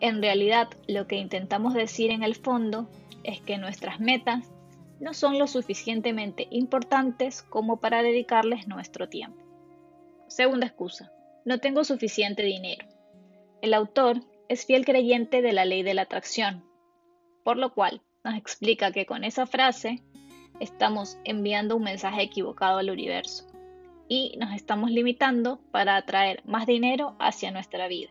En 0.01 0.23
realidad, 0.23 0.69
lo 0.87 1.09
que 1.09 1.17
intentamos 1.17 1.75
decir 1.75 2.13
en 2.13 2.23
el 2.23 2.37
fondo 2.37 2.89
es 3.25 3.41
que 3.41 3.59
nuestras 3.59 3.99
metas 3.99 4.49
no 5.01 5.15
son 5.15 5.39
lo 5.39 5.47
suficientemente 5.47 6.49
importantes 6.51 7.43
como 7.43 7.81
para 7.81 8.03
dedicarles 8.03 8.67
nuestro 8.67 9.09
tiempo. 9.09 9.45
Segunda 10.29 10.67
excusa, 10.67 11.13
no 11.45 11.59
tengo 11.59 11.85
suficiente 11.85 12.43
dinero. 12.43 12.87
El 13.63 13.75
autor 13.75 14.21
es 14.49 14.67
fiel 14.67 14.85
creyente 14.85 15.43
de 15.43 15.53
la 15.53 15.65
ley 15.65 15.83
de 15.83 15.95
la 15.95 16.03
atracción, 16.03 16.65
por 17.45 17.57
lo 17.57 17.75
cual 17.75 18.03
nos 18.25 18.37
explica 18.37 18.93
que 18.93 19.07
con 19.07 19.25
esa 19.25 19.47
frase 19.47 20.03
estamos 20.61 21.19
enviando 21.25 21.77
un 21.77 21.85
mensaje 21.85 22.23
equivocado 22.23 22.79
al 22.79 22.91
universo 22.91 23.47
y 24.09 24.37
nos 24.39 24.55
estamos 24.55 24.91
limitando 24.91 25.61
para 25.71 25.97
atraer 25.97 26.43
más 26.45 26.67
dinero 26.67 27.17
hacia 27.19 27.51
nuestra 27.51 27.89
vida. 27.89 28.11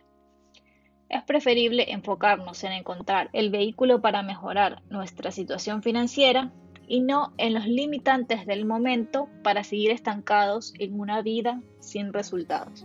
Es 1.08 1.22
preferible 1.22 1.90
enfocarnos 1.92 2.62
en 2.64 2.72
encontrar 2.72 3.30
el 3.32 3.50
vehículo 3.50 4.00
para 4.00 4.22
mejorar 4.22 4.82
nuestra 4.90 5.30
situación 5.30 5.82
financiera 5.82 6.52
y 6.88 7.00
no 7.00 7.32
en 7.36 7.54
los 7.54 7.66
limitantes 7.66 8.46
del 8.46 8.64
momento 8.64 9.28
para 9.42 9.62
seguir 9.62 9.90
estancados 9.90 10.72
en 10.78 10.98
una 10.98 11.22
vida 11.22 11.60
sin 11.80 12.12
resultados. 12.12 12.84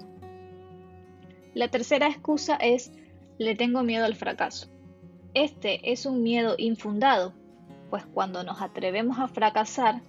La 1.54 1.70
tercera 1.70 2.08
excusa 2.08 2.56
es 2.58 2.92
le 3.38 3.56
tengo 3.56 3.84
miedo 3.84 4.06
al 4.06 4.16
fracaso. 4.16 4.68
Este 5.34 5.92
es 5.92 6.06
un 6.06 6.22
miedo 6.22 6.56
infundado, 6.58 7.34
pues 7.90 8.06
cuando 8.06 8.44
nos 8.44 8.62
atrevemos 8.62 9.20
a 9.20 9.28
fracasar, 9.28 10.02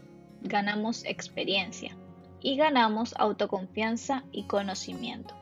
ganamos 0.43 1.05
experiencia 1.05 1.97
y 2.41 2.57
ganamos 2.57 3.15
autoconfianza 3.17 4.25
y 4.33 4.45
conocimiento. 4.45 5.35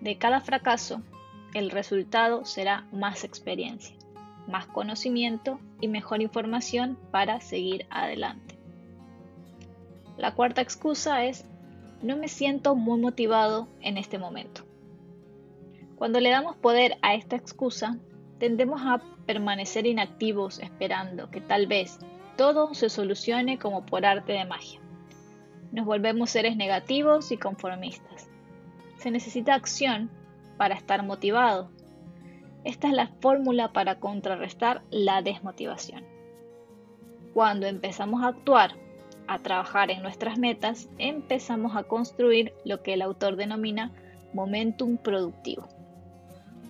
De 0.00 0.16
cada 0.16 0.40
fracaso, 0.40 1.02
el 1.52 1.70
resultado 1.70 2.44
será 2.44 2.86
más 2.92 3.24
experiencia, 3.24 3.96
más 4.46 4.66
conocimiento 4.66 5.58
y 5.80 5.88
mejor 5.88 6.22
información 6.22 6.98
para 7.10 7.40
seguir 7.40 7.86
adelante. 7.90 8.58
La 10.16 10.34
cuarta 10.34 10.62
excusa 10.62 11.24
es, 11.24 11.44
no 12.02 12.16
me 12.16 12.28
siento 12.28 12.74
muy 12.74 13.00
motivado 13.00 13.68
en 13.80 13.98
este 13.98 14.18
momento. 14.18 14.62
Cuando 15.96 16.20
le 16.20 16.30
damos 16.30 16.56
poder 16.56 16.98
a 17.02 17.14
esta 17.14 17.36
excusa, 17.36 17.98
tendemos 18.38 18.82
a 18.84 19.00
permanecer 19.26 19.86
inactivos 19.86 20.58
esperando 20.58 21.30
que 21.30 21.40
tal 21.40 21.66
vez 21.66 21.98
todo 22.36 22.74
se 22.74 22.90
solucione 22.90 23.58
como 23.58 23.84
por 23.86 24.04
arte 24.04 24.32
de 24.32 24.44
magia 24.44 24.80
nos 25.72 25.84
volvemos 25.84 26.30
seres 26.30 26.56
negativos 26.56 27.30
y 27.32 27.36
conformistas. 27.36 28.28
Se 28.96 29.10
necesita 29.10 29.54
acción 29.54 30.10
para 30.56 30.74
estar 30.74 31.04
motivado. 31.04 31.70
Esta 32.66 32.88
es 32.88 32.94
la 32.94 33.06
fórmula 33.20 33.72
para 33.72 34.00
contrarrestar 34.00 34.82
la 34.90 35.22
desmotivación. 35.22 36.02
Cuando 37.32 37.68
empezamos 37.68 38.24
a 38.24 38.28
actuar, 38.28 38.72
a 39.28 39.38
trabajar 39.38 39.92
en 39.92 40.02
nuestras 40.02 40.36
metas, 40.36 40.88
empezamos 40.98 41.76
a 41.76 41.84
construir 41.84 42.52
lo 42.64 42.82
que 42.82 42.94
el 42.94 43.02
autor 43.02 43.36
denomina 43.36 43.92
momentum 44.32 44.96
productivo. 44.96 45.68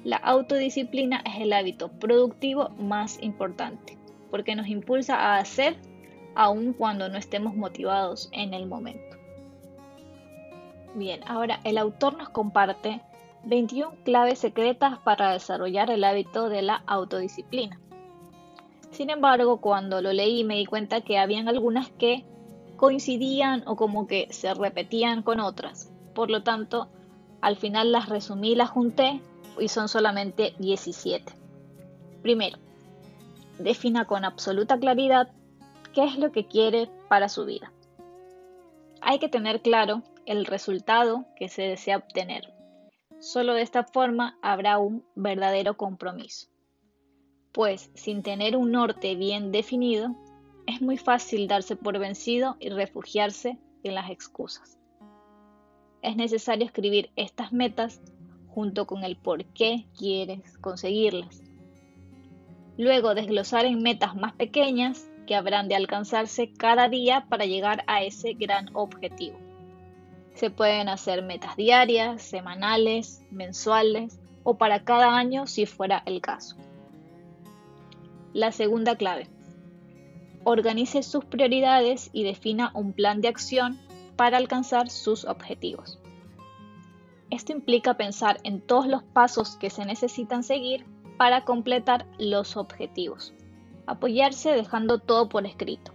La 0.04 0.18
autodisciplina 0.18 1.22
es 1.24 1.40
el 1.40 1.54
hábito 1.54 1.88
productivo 1.88 2.68
más 2.78 3.18
importante, 3.22 3.96
porque 4.30 4.54
nos 4.54 4.68
impulsa 4.68 5.16
a 5.16 5.38
hacer 5.38 5.76
aun 6.34 6.74
cuando 6.74 7.08
no 7.08 7.16
estemos 7.16 7.56
motivados 7.56 8.28
en 8.32 8.52
el 8.52 8.66
momento. 8.66 9.16
Bien, 10.94 11.22
ahora 11.26 11.58
el 11.64 11.78
autor 11.78 12.18
nos 12.18 12.28
comparte 12.28 13.00
21 13.46 13.94
claves 14.04 14.40
secretas 14.40 14.98
para 14.98 15.32
desarrollar 15.32 15.88
el 15.90 16.02
hábito 16.02 16.48
de 16.48 16.62
la 16.62 16.82
autodisciplina. 16.86 17.78
Sin 18.90 19.08
embargo, 19.08 19.60
cuando 19.60 20.02
lo 20.02 20.12
leí 20.12 20.42
me 20.42 20.56
di 20.56 20.66
cuenta 20.66 21.00
que 21.02 21.16
habían 21.16 21.48
algunas 21.48 21.90
que 21.90 22.24
coincidían 22.76 23.62
o 23.66 23.76
como 23.76 24.08
que 24.08 24.26
se 24.30 24.52
repetían 24.52 25.22
con 25.22 25.38
otras. 25.38 25.92
Por 26.12 26.28
lo 26.28 26.42
tanto, 26.42 26.88
al 27.40 27.56
final 27.56 27.92
las 27.92 28.08
resumí, 28.08 28.56
las 28.56 28.70
junté 28.70 29.20
y 29.60 29.68
son 29.68 29.88
solamente 29.88 30.54
17. 30.58 31.32
Primero, 32.22 32.58
defina 33.60 34.06
con 34.06 34.24
absoluta 34.24 34.76
claridad 34.76 35.28
qué 35.94 36.02
es 36.02 36.18
lo 36.18 36.32
que 36.32 36.46
quiere 36.46 36.90
para 37.08 37.28
su 37.28 37.44
vida. 37.44 37.72
Hay 39.00 39.20
que 39.20 39.28
tener 39.28 39.62
claro 39.62 40.02
el 40.24 40.46
resultado 40.46 41.26
que 41.36 41.48
se 41.48 41.62
desea 41.62 41.98
obtener. 41.98 42.55
Solo 43.18 43.54
de 43.54 43.62
esta 43.62 43.84
forma 43.84 44.38
habrá 44.42 44.78
un 44.78 45.04
verdadero 45.14 45.76
compromiso. 45.76 46.48
Pues 47.52 47.90
sin 47.94 48.22
tener 48.22 48.56
un 48.56 48.72
norte 48.72 49.14
bien 49.14 49.50
definido, 49.52 50.14
es 50.66 50.82
muy 50.82 50.98
fácil 50.98 51.48
darse 51.48 51.76
por 51.76 51.98
vencido 51.98 52.56
y 52.60 52.68
refugiarse 52.68 53.58
en 53.82 53.94
las 53.94 54.10
excusas. 54.10 54.78
Es 56.02 56.16
necesario 56.16 56.66
escribir 56.66 57.10
estas 57.16 57.52
metas 57.52 58.00
junto 58.48 58.86
con 58.86 59.04
el 59.04 59.16
por 59.16 59.44
qué 59.46 59.86
quieres 59.96 60.58
conseguirlas. 60.58 61.42
Luego 62.76 63.14
desglosar 63.14 63.64
en 63.64 63.82
metas 63.82 64.14
más 64.14 64.34
pequeñas 64.34 65.10
que 65.26 65.34
habrán 65.34 65.68
de 65.68 65.76
alcanzarse 65.76 66.52
cada 66.52 66.88
día 66.88 67.26
para 67.28 67.46
llegar 67.46 67.82
a 67.86 68.02
ese 68.02 68.34
gran 68.34 68.68
objetivo. 68.74 69.45
Se 70.36 70.50
pueden 70.50 70.88
hacer 70.88 71.24
metas 71.24 71.56
diarias, 71.56 72.22
semanales, 72.22 73.20
mensuales 73.32 74.20
o 74.44 74.56
para 74.56 74.84
cada 74.84 75.16
año 75.16 75.48
si 75.48 75.66
fuera 75.66 76.04
el 76.06 76.20
caso. 76.20 76.56
La 78.32 78.52
segunda 78.52 78.94
clave. 78.94 79.28
Organice 80.44 81.02
sus 81.02 81.24
prioridades 81.24 82.10
y 82.12 82.22
defina 82.22 82.70
un 82.74 82.92
plan 82.92 83.20
de 83.20 83.26
acción 83.26 83.80
para 84.14 84.36
alcanzar 84.36 84.90
sus 84.90 85.24
objetivos. 85.24 85.98
Esto 87.30 87.50
implica 87.50 87.94
pensar 87.94 88.38
en 88.44 88.60
todos 88.60 88.86
los 88.86 89.02
pasos 89.02 89.56
que 89.56 89.70
se 89.70 89.84
necesitan 89.84 90.44
seguir 90.44 90.86
para 91.18 91.44
completar 91.44 92.06
los 92.18 92.56
objetivos 92.56 93.34
apoyarse 93.86 94.50
dejando 94.50 94.98
todo 94.98 95.28
por 95.28 95.46
escrito, 95.46 95.92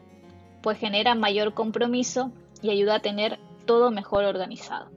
pues 0.64 0.80
genera 0.80 1.16
mayor 1.16 1.54
compromiso 1.54 2.32
y 2.62 2.70
ayuda 2.70 2.96
a 2.96 3.02
tener 3.02 3.40
todo 3.72 3.90
mejor 3.90 4.26
organizado. 4.26 4.92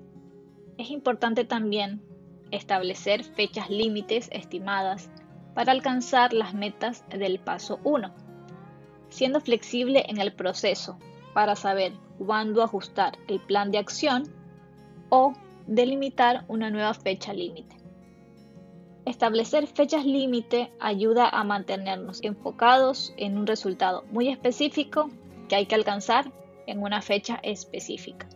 Es 0.78 0.90
importante 0.90 1.44
también 1.44 2.02
establecer 2.50 3.22
fechas 3.22 3.70
límites 3.70 4.28
estimadas 4.32 5.12
para 5.54 5.70
alcanzar 5.70 6.32
las 6.32 6.54
metas 6.54 7.04
del 7.08 7.38
paso 7.38 7.78
1, 7.84 8.12
siendo 9.10 9.40
flexible 9.40 10.04
en 10.08 10.18
el 10.20 10.32
proceso 10.32 10.98
para 11.34 11.54
saber 11.54 11.92
cuándo 12.18 12.64
ajustar 12.64 13.16
el 13.28 13.38
plan 13.38 13.70
de 13.70 13.78
acción 13.78 14.24
o 15.08 15.34
delimitar 15.68 16.44
una 16.48 16.68
nueva 16.68 16.94
fecha 16.94 17.32
límite. 17.32 17.76
Establecer 19.04 19.68
fechas 19.68 20.04
límite 20.04 20.72
ayuda 20.80 21.28
a 21.28 21.44
mantenernos 21.44 22.24
enfocados 22.24 23.14
en 23.18 23.38
un 23.38 23.46
resultado 23.46 24.02
muy 24.10 24.30
específico 24.30 25.10
que 25.48 25.54
hay 25.54 25.66
que 25.66 25.76
alcanzar 25.76 26.32
en 26.66 26.82
una 26.82 27.02
fecha 27.02 27.38
específica 27.44 28.28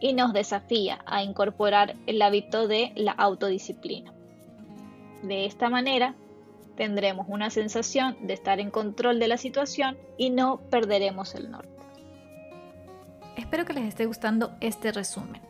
y 0.00 0.14
nos 0.14 0.32
desafía 0.32 1.00
a 1.06 1.22
incorporar 1.22 1.96
el 2.06 2.20
hábito 2.22 2.66
de 2.66 2.92
la 2.96 3.12
autodisciplina. 3.12 4.12
De 5.22 5.44
esta 5.44 5.68
manera, 5.68 6.14
tendremos 6.76 7.26
una 7.28 7.50
sensación 7.50 8.16
de 8.22 8.32
estar 8.32 8.58
en 8.58 8.70
control 8.70 9.18
de 9.18 9.28
la 9.28 9.36
situación 9.36 9.98
y 10.16 10.30
no 10.30 10.60
perderemos 10.70 11.34
el 11.34 11.50
norte. 11.50 11.68
Espero 13.36 13.64
que 13.64 13.74
les 13.74 13.84
esté 13.84 14.06
gustando 14.06 14.52
este 14.60 14.92
resumen. 14.92 15.40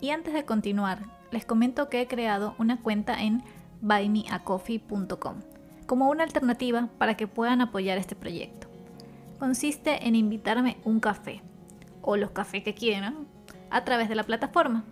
Y 0.00 0.10
antes 0.10 0.34
de 0.34 0.44
continuar, 0.44 1.00
les 1.30 1.44
comento 1.44 1.88
que 1.88 2.00
he 2.00 2.06
creado 2.06 2.54
una 2.58 2.80
cuenta 2.82 3.20
en 3.20 3.42
buymeacoffee.com 3.80 5.40
como 5.86 6.10
una 6.10 6.24
alternativa 6.24 6.88
para 6.98 7.16
que 7.16 7.26
puedan 7.26 7.60
apoyar 7.60 7.98
este 7.98 8.16
proyecto. 8.16 8.66
Consiste 9.38 10.06
en 10.06 10.14
invitarme 10.14 10.78
un 10.84 11.00
café 11.00 11.42
o 12.02 12.16
los 12.16 12.30
cafés 12.30 12.62
que 12.62 12.74
quieran 12.74 13.26
a 13.70 13.84
través 13.84 14.08
de 14.08 14.14
la 14.14 14.24
plataforma. 14.24 14.84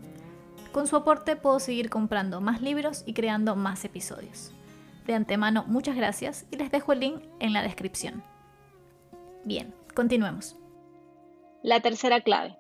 Con 0.73 0.87
su 0.87 0.97
aporte 0.97 1.37
puedo 1.37 1.61
seguir 1.61 1.91
comprando 1.91 2.41
más 2.41 2.61
libros 2.61 3.05
y 3.07 3.15
creando 3.15 3.55
más 3.55 3.85
episodios. 3.85 4.53
De 5.07 5.15
antemano, 5.15 5.65
muchas 5.67 5.97
gracias 5.97 6.47
y 6.51 6.57
les 6.57 6.71
dejo 6.71 6.93
el 6.93 7.01
link 7.01 7.23
en 7.39 7.53
la 7.53 7.63
descripción. 7.63 8.23
Bien, 9.45 9.75
continuemos. 9.95 10.57
La 11.63 11.81
tercera 11.81 12.21
clave. 12.23 12.57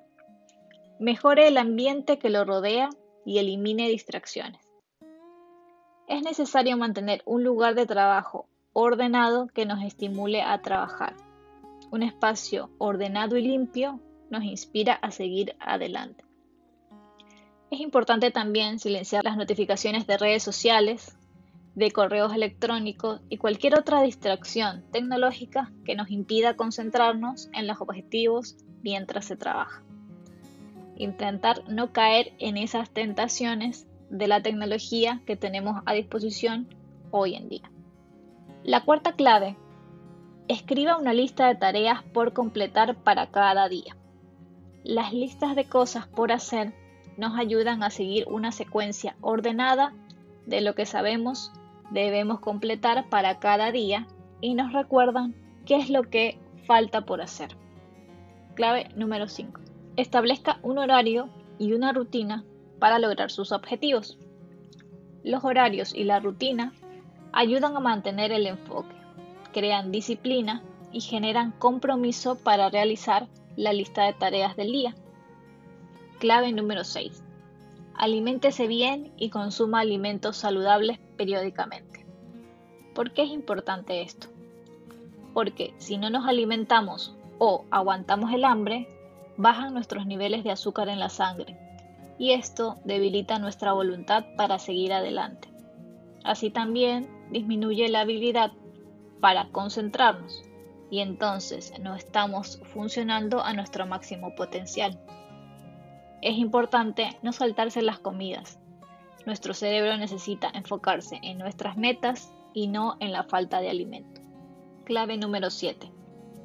Mejore 1.00 1.48
el 1.48 1.56
ambiente 1.56 2.18
que 2.18 2.30
lo 2.30 2.44
rodea 2.44 2.90
y 3.24 3.38
elimine 3.38 3.88
distracciones. 3.88 4.60
Es 6.06 6.22
necesario 6.22 6.76
mantener 6.76 7.22
un 7.24 7.42
lugar 7.42 7.74
de 7.74 7.86
trabajo 7.86 8.46
ordenado 8.74 9.48
que 9.48 9.66
nos 9.66 9.82
estimule 9.82 10.42
a 10.42 10.60
trabajar. 10.60 11.14
Un 11.90 12.02
espacio 12.02 12.70
ordenado 12.78 13.36
y 13.38 13.42
limpio 13.42 14.00
nos 14.34 14.44
inspira 14.44 14.92
a 14.94 15.10
seguir 15.10 15.56
adelante. 15.58 16.24
Es 17.70 17.80
importante 17.80 18.30
también 18.30 18.78
silenciar 18.78 19.24
las 19.24 19.36
notificaciones 19.36 20.06
de 20.06 20.18
redes 20.18 20.42
sociales, 20.42 21.16
de 21.74 21.90
correos 21.90 22.34
electrónicos 22.34 23.20
y 23.28 23.38
cualquier 23.38 23.78
otra 23.78 24.02
distracción 24.02 24.84
tecnológica 24.92 25.72
que 25.84 25.96
nos 25.96 26.10
impida 26.10 26.56
concentrarnos 26.56 27.48
en 27.52 27.66
los 27.66 27.80
objetivos 27.80 28.56
mientras 28.82 29.24
se 29.24 29.36
trabaja. 29.36 29.82
Intentar 30.96 31.64
no 31.68 31.92
caer 31.92 32.32
en 32.38 32.56
esas 32.56 32.90
tentaciones 32.90 33.86
de 34.10 34.28
la 34.28 34.42
tecnología 34.42 35.22
que 35.26 35.36
tenemos 35.36 35.82
a 35.86 35.94
disposición 35.94 36.68
hoy 37.10 37.34
en 37.34 37.48
día. 37.48 37.70
La 38.62 38.84
cuarta 38.84 39.12
clave, 39.14 39.56
escriba 40.48 40.96
una 40.96 41.12
lista 41.12 41.48
de 41.48 41.56
tareas 41.56 42.02
por 42.02 42.32
completar 42.32 42.96
para 42.96 43.30
cada 43.30 43.68
día. 43.68 43.96
Las 44.84 45.14
listas 45.14 45.56
de 45.56 45.64
cosas 45.64 46.06
por 46.06 46.30
hacer 46.30 46.74
nos 47.16 47.38
ayudan 47.38 47.82
a 47.82 47.88
seguir 47.88 48.26
una 48.28 48.52
secuencia 48.52 49.16
ordenada 49.22 49.94
de 50.44 50.60
lo 50.60 50.74
que 50.74 50.84
sabemos 50.84 51.50
debemos 51.90 52.40
completar 52.40 53.08
para 53.08 53.38
cada 53.38 53.72
día 53.72 54.06
y 54.42 54.52
nos 54.52 54.74
recuerdan 54.74 55.34
qué 55.64 55.76
es 55.76 55.88
lo 55.88 56.02
que 56.02 56.38
falta 56.66 57.06
por 57.06 57.22
hacer. 57.22 57.56
Clave 58.56 58.90
número 58.94 59.26
5. 59.26 59.58
Establezca 59.96 60.58
un 60.62 60.76
horario 60.76 61.30
y 61.58 61.72
una 61.72 61.92
rutina 61.92 62.44
para 62.78 62.98
lograr 62.98 63.30
sus 63.30 63.52
objetivos. 63.52 64.18
Los 65.22 65.44
horarios 65.44 65.94
y 65.94 66.04
la 66.04 66.20
rutina 66.20 66.74
ayudan 67.32 67.74
a 67.74 67.80
mantener 67.80 68.32
el 68.32 68.46
enfoque, 68.46 68.94
crean 69.54 69.90
disciplina 69.90 70.62
y 70.92 71.00
generan 71.00 71.52
compromiso 71.52 72.36
para 72.36 72.68
realizar 72.68 73.28
la 73.56 73.72
lista 73.72 74.04
de 74.04 74.12
tareas 74.12 74.56
del 74.56 74.72
día. 74.72 74.94
Clave 76.18 76.52
número 76.52 76.84
6. 76.84 77.22
Aliméntese 77.94 78.66
bien 78.66 79.12
y 79.16 79.30
consuma 79.30 79.80
alimentos 79.80 80.36
saludables 80.36 80.98
periódicamente. 81.16 82.04
¿Por 82.94 83.12
qué 83.12 83.22
es 83.22 83.30
importante 83.30 84.02
esto? 84.02 84.28
Porque 85.32 85.74
si 85.78 85.98
no 85.98 86.10
nos 86.10 86.26
alimentamos 86.26 87.16
o 87.38 87.64
aguantamos 87.70 88.32
el 88.32 88.44
hambre, 88.44 88.88
bajan 89.36 89.74
nuestros 89.74 90.06
niveles 90.06 90.44
de 90.44 90.50
azúcar 90.50 90.88
en 90.88 91.00
la 91.00 91.08
sangre 91.08 91.56
y 92.18 92.32
esto 92.32 92.76
debilita 92.84 93.38
nuestra 93.38 93.72
voluntad 93.72 94.24
para 94.36 94.58
seguir 94.58 94.92
adelante. 94.92 95.48
Así 96.22 96.50
también 96.50 97.08
disminuye 97.30 97.88
la 97.88 98.00
habilidad 98.00 98.52
para 99.20 99.48
concentrarnos 99.50 100.42
y 100.90 101.00
entonces 101.00 101.72
no 101.80 101.94
estamos 101.94 102.60
funcionando 102.72 103.42
a 103.42 103.52
nuestro 103.52 103.86
máximo 103.86 104.34
potencial. 104.34 104.98
Es 106.22 106.38
importante 106.38 107.18
no 107.22 107.32
saltarse 107.32 107.82
las 107.82 107.98
comidas. 107.98 108.58
Nuestro 109.26 109.54
cerebro 109.54 109.96
necesita 109.96 110.50
enfocarse 110.54 111.18
en 111.22 111.38
nuestras 111.38 111.76
metas 111.76 112.32
y 112.52 112.68
no 112.68 112.96
en 113.00 113.12
la 113.12 113.24
falta 113.24 113.60
de 113.60 113.70
alimento. 113.70 114.20
Clave 114.84 115.16
número 115.16 115.50
7. 115.50 115.90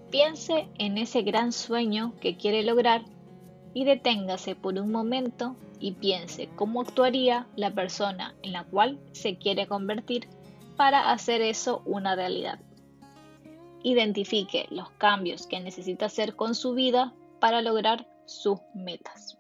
Piense 0.10 0.69
en 0.80 0.97
ese 0.97 1.21
gran 1.21 1.52
sueño 1.52 2.13
que 2.19 2.36
quiere 2.36 2.63
lograr 2.63 3.04
y 3.73 3.84
deténgase 3.84 4.56
por 4.56 4.75
un 4.80 4.91
momento 4.91 5.56
y 5.80 5.93
piense 5.93 6.49
cómo 6.56 6.82
actuaría 6.82 7.47
la 7.56 7.71
persona 7.71 8.36
en 8.41 8.54
la 8.54 8.63
cual 8.63 8.99
se 9.12 9.38
quiere 9.38 9.67
convertir 9.67 10.28
para 10.75 11.12
hacer 11.12 11.41
eso 11.41 11.82
una 11.86 12.15
realidad. 12.15 12.60
Identifique 13.81 14.67
los 14.71 14.89
cambios 14.91 15.47
que 15.47 15.59
necesita 15.61 16.07
hacer 16.07 16.35
con 16.35 16.53
su 16.53 16.73
vida 16.73 17.13
para 17.39 17.61
lograr 17.61 18.07
sus 18.25 18.59
metas. 18.73 19.37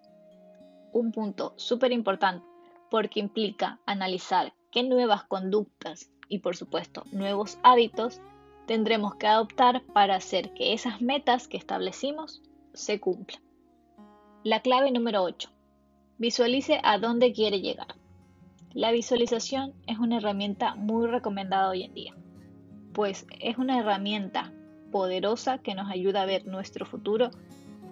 Un 0.93 1.11
punto 1.11 1.53
súper 1.57 1.91
importante 1.91 2.45
porque 2.89 3.19
implica 3.19 3.79
analizar 3.85 4.53
qué 4.71 4.83
nuevas 4.83 5.23
conductas 5.25 6.09
y 6.29 6.39
por 6.39 6.55
supuesto 6.55 7.03
nuevos 7.11 7.59
hábitos 7.63 8.21
tendremos 8.65 9.15
que 9.15 9.27
adoptar 9.27 9.83
para 9.93 10.15
hacer 10.15 10.53
que 10.53 10.73
esas 10.73 11.01
metas 11.01 11.47
que 11.47 11.57
establecimos 11.57 12.41
se 12.73 12.99
cumplan. 12.99 13.41
La 14.43 14.61
clave 14.61 14.91
número 14.91 15.21
8. 15.23 15.49
Visualice 16.17 16.79
a 16.83 16.97
dónde 16.97 17.33
quiere 17.33 17.59
llegar. 17.59 17.95
La 18.73 18.91
visualización 18.91 19.73
es 19.85 19.99
una 19.99 20.17
herramienta 20.17 20.75
muy 20.75 21.07
recomendada 21.07 21.69
hoy 21.69 21.83
en 21.83 21.93
día 21.93 22.18
pues 22.93 23.25
es 23.39 23.57
una 23.57 23.79
herramienta 23.79 24.51
poderosa 24.91 25.59
que 25.59 25.75
nos 25.75 25.89
ayuda 25.89 26.23
a 26.23 26.25
ver 26.25 26.45
nuestro 26.45 26.85
futuro 26.85 27.31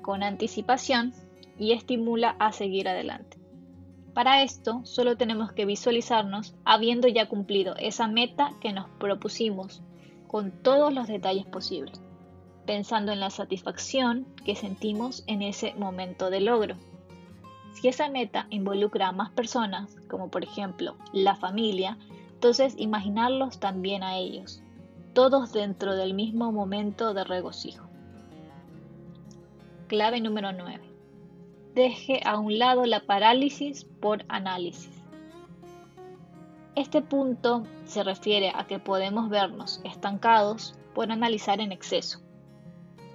con 0.02 0.24
anticipación 0.24 1.14
y 1.58 1.74
estimula 1.74 2.36
a 2.40 2.52
seguir 2.52 2.88
adelante. 2.88 3.38
Para 4.14 4.42
esto 4.42 4.82
solo 4.84 5.16
tenemos 5.16 5.52
que 5.52 5.66
visualizarnos 5.66 6.56
habiendo 6.66 7.08
ya 7.08 7.30
cumplido 7.30 7.76
esa 7.78 8.08
meta 8.08 8.50
que 8.60 8.74
nos 8.74 8.90
propusimos 8.98 9.82
con 10.28 10.52
todos 10.52 10.94
los 10.94 11.08
detalles 11.08 11.46
posibles, 11.46 12.02
pensando 12.66 13.12
en 13.12 13.20
la 13.20 13.30
satisfacción 13.30 14.26
que 14.44 14.56
sentimos 14.56 15.24
en 15.28 15.42
ese 15.42 15.74
momento 15.76 16.30
de 16.30 16.42
logro. 16.42 16.76
Si 17.74 17.88
esa 17.88 18.10
meta 18.10 18.48
involucra 18.50 19.10
a 19.10 19.12
más 19.12 19.30
personas, 19.30 19.96
como 20.10 20.30
por 20.30 20.44
ejemplo 20.44 20.96
la 21.14 21.36
familia, 21.36 21.98
entonces 22.34 22.74
imaginarlos 22.78 23.60
también 23.60 24.02
a 24.02 24.18
ellos, 24.18 24.64
todos 25.14 25.54
dentro 25.54 25.96
del 25.96 26.14
mismo 26.14 26.52
momento 26.52 27.14
de 27.14 27.24
regocijo. 27.24 27.88
Clave 29.88 30.22
número 30.22 30.52
9. 30.52 30.82
Deje 31.74 32.22
a 32.26 32.40
un 32.40 32.58
lado 32.58 32.86
la 32.86 33.02
parálisis 33.02 33.86
por 33.86 34.26
análisis. 34.28 34.98
Este 36.76 37.02
punto 37.02 37.64
se 37.86 38.04
refiere 38.04 38.52
a 38.54 38.68
que 38.68 38.80
podemos 38.80 39.30
vernos 39.30 39.82
estancados 39.84 40.76
por 40.94 41.12
analizar 41.12 41.60
en 41.62 41.72
exceso, 41.72 42.20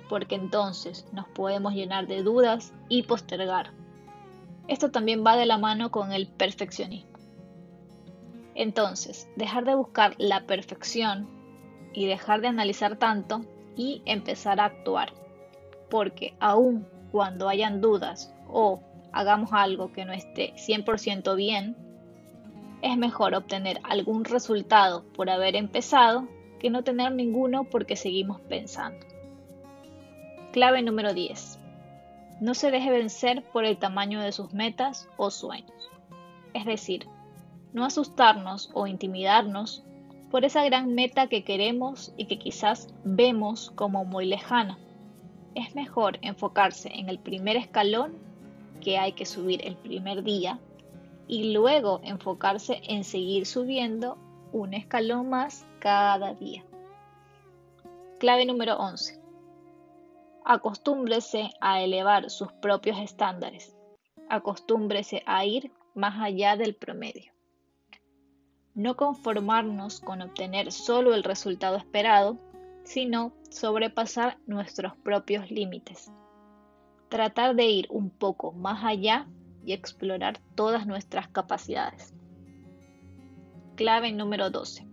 porque 0.08 0.34
entonces 0.34 1.06
nos 1.12 1.28
podemos 1.28 1.74
llenar 1.74 2.06
de 2.06 2.22
dudas 2.22 2.72
y 2.88 3.02
postergar. 3.02 3.72
Esto 4.68 4.90
también 4.90 5.24
va 5.24 5.36
de 5.36 5.46
la 5.46 5.58
mano 5.58 5.90
con 5.90 6.12
el 6.12 6.26
perfeccionismo. 6.26 7.12
Entonces, 8.54 9.28
dejar 9.36 9.64
de 9.64 9.74
buscar 9.74 10.14
la 10.18 10.46
perfección 10.46 11.28
y 11.92 12.06
dejar 12.06 12.40
de 12.40 12.48
analizar 12.48 12.96
tanto 12.96 13.42
y 13.76 14.02
empezar 14.04 14.60
a 14.60 14.66
actuar. 14.66 15.12
Porque 15.90 16.34
aun 16.40 16.86
cuando 17.10 17.48
hayan 17.48 17.80
dudas 17.80 18.34
o 18.48 18.80
hagamos 19.12 19.50
algo 19.52 19.92
que 19.92 20.04
no 20.04 20.12
esté 20.12 20.54
100% 20.54 21.36
bien, 21.36 21.76
Es 22.82 22.96
mejor 22.96 23.36
obtener 23.36 23.78
algún 23.84 24.24
resultado 24.24 25.04
por 25.14 25.30
haber 25.30 25.54
empezado 25.54 26.26
que 26.58 26.68
no 26.68 26.82
tener 26.82 27.12
ninguno 27.12 27.62
porque 27.62 27.94
seguimos 27.94 28.40
pensando. 28.40 29.06
Clave 30.52 30.82
número 30.82 31.14
10. 31.14 31.60
No 32.40 32.54
se 32.54 32.72
deje 32.72 32.90
vencer 32.90 33.44
por 33.52 33.64
el 33.64 33.78
tamaño 33.78 34.20
de 34.20 34.32
sus 34.32 34.52
metas 34.52 35.08
o 35.16 35.30
sueños. 35.30 35.90
Es 36.54 36.64
decir, 36.64 37.06
no 37.72 37.84
asustarnos 37.84 38.68
o 38.74 38.88
intimidarnos 38.88 39.84
por 40.32 40.46
esa 40.46 40.64
gran 40.64 40.94
meta 40.94 41.26
que 41.26 41.44
queremos 41.44 42.14
y 42.16 42.24
que 42.24 42.38
quizás 42.38 42.88
vemos 43.04 43.70
como 43.72 44.06
muy 44.06 44.24
lejana. 44.24 44.78
Es 45.54 45.74
mejor 45.74 46.18
enfocarse 46.22 46.90
en 46.90 47.10
el 47.10 47.18
primer 47.18 47.56
escalón 47.56 48.14
que 48.80 48.96
hay 48.96 49.12
que 49.12 49.26
subir 49.26 49.60
el 49.66 49.76
primer 49.76 50.24
día 50.24 50.58
y 51.28 51.52
luego 51.52 52.00
enfocarse 52.02 52.80
en 52.88 53.04
seguir 53.04 53.44
subiendo 53.44 54.16
un 54.52 54.72
escalón 54.72 55.28
más 55.28 55.66
cada 55.80 56.32
día. 56.32 56.64
Clave 58.18 58.46
número 58.46 58.78
11. 58.78 59.20
Acostúmbrese 60.46 61.50
a 61.60 61.82
elevar 61.82 62.30
sus 62.30 62.50
propios 62.54 62.98
estándares. 62.98 63.76
Acostúmbrese 64.30 65.22
a 65.26 65.44
ir 65.44 65.70
más 65.94 66.14
allá 66.22 66.56
del 66.56 66.74
promedio 66.74 67.32
no 68.74 68.96
conformarnos 68.96 70.00
con 70.00 70.22
obtener 70.22 70.72
solo 70.72 71.14
el 71.14 71.24
resultado 71.24 71.76
esperado, 71.76 72.38
sino 72.84 73.32
sobrepasar 73.50 74.38
nuestros 74.46 74.96
propios 74.96 75.50
límites. 75.50 76.10
Tratar 77.08 77.54
de 77.54 77.66
ir 77.66 77.86
un 77.90 78.10
poco 78.10 78.52
más 78.52 78.84
allá 78.84 79.26
y 79.64 79.72
explorar 79.72 80.40
todas 80.54 80.86
nuestras 80.86 81.28
capacidades. 81.28 82.14
Clave 83.76 84.12
número 84.12 84.50
12. 84.50 84.86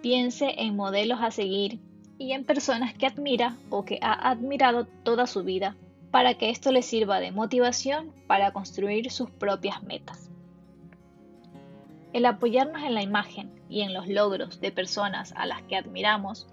Piense 0.00 0.54
en 0.58 0.76
modelos 0.76 1.20
a 1.20 1.30
seguir 1.30 1.80
y 2.18 2.32
en 2.32 2.44
personas 2.44 2.94
que 2.94 3.06
admira 3.06 3.56
o 3.70 3.84
que 3.84 3.98
ha 4.02 4.30
admirado 4.30 4.86
toda 4.86 5.26
su 5.26 5.42
vida 5.42 5.76
para 6.10 6.34
que 6.34 6.50
esto 6.50 6.70
le 6.70 6.82
sirva 6.82 7.20
de 7.20 7.32
motivación 7.32 8.12
para 8.26 8.52
construir 8.52 9.10
sus 9.10 9.30
propias 9.30 9.82
metas. 9.82 10.31
El 12.12 12.26
apoyarnos 12.26 12.82
en 12.82 12.94
la 12.94 13.02
imagen 13.02 13.62
y 13.68 13.82
en 13.82 13.94
los 13.94 14.06
logros 14.06 14.60
de 14.60 14.70
personas 14.70 15.32
a 15.36 15.46
las 15.46 15.62
que 15.62 15.76
admiramos 15.76 16.46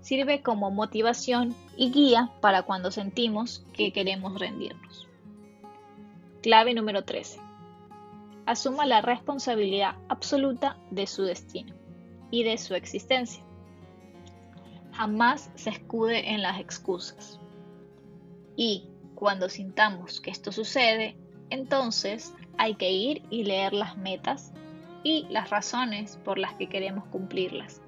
sirve 0.00 0.42
como 0.42 0.70
motivación 0.70 1.54
y 1.76 1.92
guía 1.92 2.32
para 2.40 2.62
cuando 2.62 2.90
sentimos 2.90 3.64
que 3.72 3.92
queremos 3.92 4.38
rendirnos. 4.38 5.06
Clave 6.42 6.74
número 6.74 7.04
13. 7.04 7.38
Asuma 8.46 8.86
la 8.86 9.00
responsabilidad 9.00 9.94
absoluta 10.08 10.76
de 10.90 11.06
su 11.06 11.22
destino 11.22 11.74
y 12.30 12.42
de 12.42 12.58
su 12.58 12.74
existencia. 12.74 13.44
Jamás 14.92 15.50
se 15.54 15.70
escude 15.70 16.30
en 16.30 16.42
las 16.42 16.58
excusas. 16.58 17.38
Y 18.56 18.88
cuando 19.14 19.48
sintamos 19.48 20.20
que 20.20 20.30
esto 20.30 20.50
sucede, 20.50 21.16
entonces 21.50 22.34
hay 22.58 22.74
que 22.74 22.90
ir 22.90 23.22
y 23.30 23.44
leer 23.44 23.72
las 23.72 23.96
metas 23.96 24.52
y 25.02 25.26
las 25.30 25.50
razones 25.50 26.18
por 26.24 26.38
las 26.38 26.54
que 26.54 26.68
queremos 26.68 27.04
cumplirlas, 27.06 27.80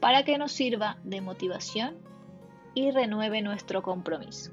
para 0.00 0.24
que 0.24 0.38
nos 0.38 0.52
sirva 0.52 0.98
de 1.04 1.20
motivación 1.20 1.96
y 2.74 2.90
renueve 2.90 3.42
nuestro 3.42 3.82
compromiso. 3.82 4.52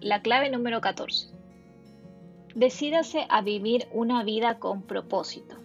La 0.00 0.20
clave 0.20 0.50
número 0.50 0.80
14. 0.80 1.28
Decídase 2.54 3.24
a 3.28 3.40
vivir 3.40 3.86
una 3.92 4.24
vida 4.24 4.58
con 4.58 4.82
propósito. 4.82 5.56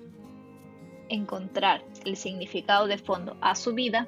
Encontrar 1.10 1.84
el 2.06 2.16
significado 2.18 2.88
de 2.88 2.98
fondo 2.98 3.36
a 3.42 3.56
su 3.56 3.74
vida 3.74 4.08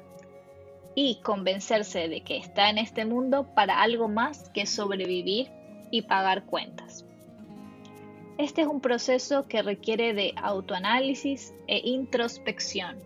y 0.94 1.20
convencerse 1.22 2.08
de 2.08 2.22
que 2.22 2.36
está 2.36 2.70
en 2.70 2.78
este 2.78 3.04
mundo 3.04 3.48
para 3.54 3.82
algo 3.82 4.08
más 4.08 4.50
que 4.50 4.66
sobrevivir 4.66 5.50
y 5.90 6.02
pagar 6.02 6.44
cuentas. 6.46 7.04
Este 8.40 8.62
es 8.62 8.68
un 8.68 8.80
proceso 8.80 9.46
que 9.48 9.60
requiere 9.60 10.14
de 10.14 10.32
autoanálisis 10.34 11.52
e 11.66 11.86
introspección 11.86 12.96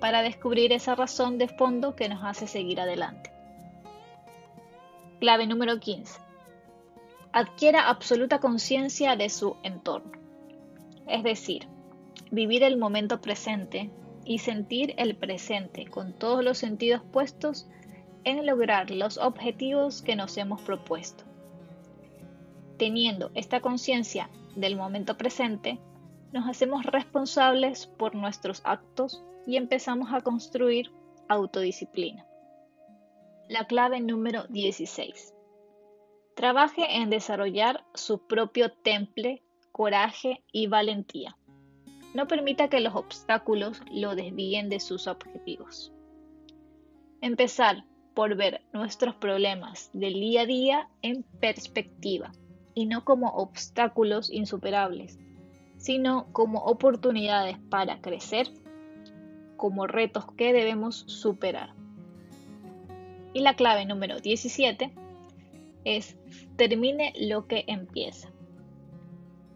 para 0.00 0.20
descubrir 0.20 0.72
esa 0.72 0.96
razón 0.96 1.38
de 1.38 1.46
fondo 1.46 1.94
que 1.94 2.08
nos 2.08 2.24
hace 2.24 2.48
seguir 2.48 2.80
adelante. 2.80 3.30
Clave 5.20 5.46
número 5.46 5.78
15. 5.78 6.18
Adquiera 7.32 7.88
absoluta 7.88 8.40
conciencia 8.40 9.14
de 9.14 9.28
su 9.30 9.56
entorno. 9.62 10.10
Es 11.06 11.22
decir, 11.22 11.68
vivir 12.32 12.64
el 12.64 12.76
momento 12.76 13.20
presente 13.20 13.92
y 14.24 14.38
sentir 14.38 14.92
el 14.96 15.14
presente 15.14 15.86
con 15.86 16.14
todos 16.14 16.42
los 16.42 16.58
sentidos 16.58 17.00
puestos 17.12 17.68
en 18.24 18.44
lograr 18.44 18.90
los 18.90 19.18
objetivos 19.18 20.02
que 20.02 20.16
nos 20.16 20.36
hemos 20.36 20.60
propuesto. 20.62 21.22
Teniendo 22.76 23.30
esta 23.36 23.60
conciencia 23.60 24.28
del 24.56 24.76
momento 24.76 25.16
presente, 25.16 25.78
nos 26.32 26.48
hacemos 26.48 26.84
responsables 26.84 27.86
por 27.86 28.14
nuestros 28.14 28.60
actos 28.64 29.22
y 29.46 29.56
empezamos 29.56 30.12
a 30.12 30.20
construir 30.20 30.90
autodisciplina. 31.28 32.26
La 33.48 33.66
clave 33.66 34.00
número 34.00 34.44
16. 34.48 35.34
Trabaje 36.34 36.96
en 36.96 37.10
desarrollar 37.10 37.84
su 37.94 38.26
propio 38.26 38.72
temple, 38.72 39.42
coraje 39.70 40.42
y 40.50 40.66
valentía. 40.66 41.36
No 42.14 42.26
permita 42.26 42.68
que 42.68 42.80
los 42.80 42.94
obstáculos 42.94 43.82
lo 43.92 44.14
desvíen 44.14 44.68
de 44.68 44.80
sus 44.80 45.06
objetivos. 45.06 45.92
Empezar 47.20 47.84
por 48.14 48.36
ver 48.36 48.62
nuestros 48.72 49.14
problemas 49.16 49.90
del 49.92 50.14
día 50.14 50.42
a 50.42 50.46
día 50.46 50.88
en 51.02 51.22
perspectiva 51.40 52.32
y 52.74 52.86
no 52.86 53.04
como 53.04 53.28
obstáculos 53.28 54.30
insuperables, 54.30 55.18
sino 55.76 56.26
como 56.32 56.60
oportunidades 56.60 57.58
para 57.70 58.00
crecer, 58.00 58.48
como 59.56 59.86
retos 59.86 60.24
que 60.36 60.52
debemos 60.52 61.04
superar. 61.06 61.74
Y 63.32 63.40
la 63.40 63.54
clave 63.54 63.84
número 63.84 64.20
17 64.20 64.92
es 65.84 66.16
termine 66.56 67.12
lo 67.18 67.46
que 67.46 67.64
empieza. 67.66 68.30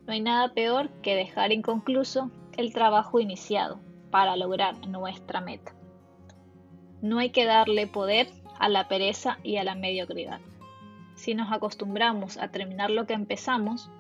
No 0.07 0.13
hay 0.13 0.21
nada 0.21 0.53
peor 0.55 0.89
que 1.03 1.15
dejar 1.15 1.53
inconcluso 1.53 2.31
el 2.57 2.73
trabajo 2.73 3.21
iniciado 3.21 3.79
para 4.11 4.37
lograr 4.37 4.87
nuestra 4.89 5.41
meta. 5.41 5.75
No 7.03 7.19
hay 7.19 7.31
que 7.31 7.45
darle 7.45 7.87
poder 7.87 8.29
a 8.59 8.69
la 8.69 8.89
pereza 8.89 9.39
y 9.43 9.57
a 9.57 9.65
la 9.65 9.75
mediocridad. 9.75 10.41
Si 11.19 11.35
nos 11.35 11.51
acostumbramos 11.51 12.39
a 12.39 12.47
terminar 12.47 12.91
lo 12.91 13.05
que 13.05 13.13
empezamos, 13.13 13.91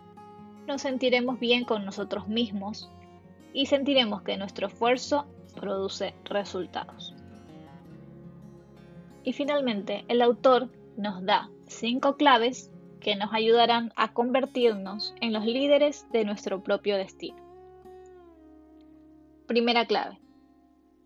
nos 0.69 0.83
sentiremos 0.83 1.41
bien 1.41 1.65
con 1.65 1.85
nosotros 1.85 2.29
mismos 2.29 2.93
y 3.53 3.67
sentiremos 3.67 4.23
que 4.23 4.37
nuestro 4.37 4.69
esfuerzo 4.69 5.27
produce 5.57 6.15
resultados. 6.27 7.17
Y 9.25 9.33
finalmente, 9.33 10.05
el 10.07 10.23
autor 10.23 10.69
nos 10.97 11.25
da 11.25 11.51
cinco 11.67 12.17
claves 12.17 12.71
que 13.01 13.17
nos 13.17 13.35
ayudarán 13.35 13.93
a 13.97 14.13
convertirnos 14.13 15.13
en 15.21 15.33
los 15.33 15.45
líderes 15.45 16.07
de 16.13 16.25
nuestro 16.25 16.63
propio 16.63 16.97
destino. 16.97 17.43
Primera 19.49 19.87
clave. 19.87 20.21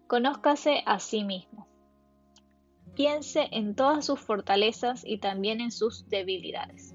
Conózcase 0.08 0.82
a 0.84 0.98
sí 0.98 1.24
mismo. 1.24 1.71
Piense 2.94 3.48
en 3.52 3.74
todas 3.74 4.04
sus 4.04 4.20
fortalezas 4.20 5.02
y 5.06 5.16
también 5.16 5.62
en 5.62 5.70
sus 5.70 6.06
debilidades. 6.10 6.94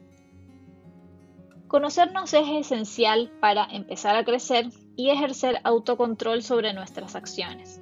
Conocernos 1.67 2.33
es 2.35 2.47
esencial 2.47 3.31
para 3.41 3.65
empezar 3.65 4.15
a 4.15 4.23
crecer 4.23 4.69
y 4.95 5.09
ejercer 5.09 5.59
autocontrol 5.63 6.43
sobre 6.43 6.73
nuestras 6.73 7.15
acciones. 7.15 7.81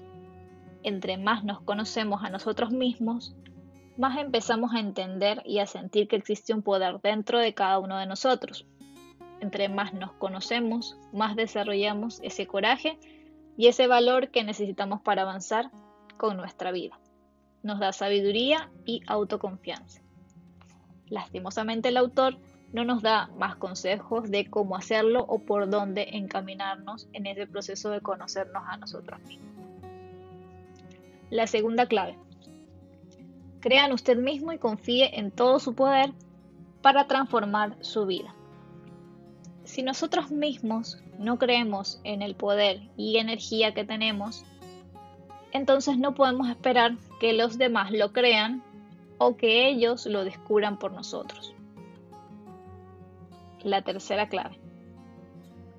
Entre 0.82 1.18
más 1.18 1.44
nos 1.44 1.62
conocemos 1.62 2.24
a 2.24 2.30
nosotros 2.30 2.72
mismos, 2.72 3.36
más 3.98 4.18
empezamos 4.18 4.74
a 4.74 4.80
entender 4.80 5.42
y 5.46 5.60
a 5.60 5.66
sentir 5.66 6.08
que 6.08 6.16
existe 6.16 6.54
un 6.54 6.62
poder 6.62 7.02
dentro 7.02 7.38
de 7.40 7.54
cada 7.54 7.80
uno 7.80 7.98
de 7.98 8.06
nosotros. 8.06 8.66
Entre 9.42 9.68
más 9.68 9.94
nos 9.94 10.14
conocemos, 10.14 10.98
más 11.12 11.36
desarrollamos 11.36 12.22
ese 12.24 12.48
coraje 12.48 12.98
y 13.58 13.68
ese 13.68 13.88
valor 13.88 14.30
que 14.30 14.44
necesitamos 14.46 15.02
para 15.02 15.24
avanzar 15.24 15.70
con 16.18 16.38
nuestra 16.38 16.72
vida 16.72 16.98
nos 17.66 17.80
da 17.80 17.92
sabiduría 17.92 18.70
y 18.86 19.02
autoconfianza. 19.08 20.00
Lastimosamente 21.10 21.90
el 21.90 21.98
autor 21.98 22.38
no 22.72 22.86
nos 22.86 23.02
da 23.02 23.28
más 23.40 23.56
consejos 23.56 24.30
de 24.30 24.50
cómo 24.50 24.76
hacerlo 24.76 25.26
o 25.28 25.40
por 25.40 25.68
dónde 25.68 26.10
encaminarnos 26.12 27.08
en 27.14 27.26
ese 27.26 27.48
proceso 27.48 27.90
de 27.90 28.02
conocernos 28.02 28.62
a 28.68 28.78
nosotros 28.78 29.20
mismos. 29.22 29.50
La 31.32 31.48
segunda 31.48 31.88
clave. 31.88 32.18
Crea 33.62 33.88
en 33.88 33.94
usted 33.94 34.18
mismo 34.18 34.52
y 34.52 34.60
confíe 34.60 35.18
en 35.18 35.32
todo 35.32 35.60
su 35.60 35.74
poder 35.74 36.12
para 36.84 37.08
transformar 37.08 37.78
su 37.82 38.06
vida. 38.06 38.36
si 39.64 39.82
nosotros 39.82 40.30
mismos 40.30 41.00
no 41.18 41.40
creemos 41.40 42.00
en 42.04 42.22
el 42.22 42.36
poder 42.36 42.82
y 42.96 43.18
energía 43.18 43.74
que 43.74 43.84
tenemos, 43.84 44.46
entonces 45.56 45.98
no 45.98 46.14
podemos 46.14 46.50
esperar 46.50 46.98
que 47.22 47.32
los 47.32 47.58
demás 47.58 47.92
lo 47.92 48.12
crean 48.12 48.62
o 49.18 49.38
que 49.38 49.70
ellos 49.70 50.06
lo 50.06 50.26
descubran 50.26 50.78
por 50.78 50.92
nosotros. 50.92 51.54
La 53.64 53.82
tercera 53.82 54.28
clave. 54.28 54.60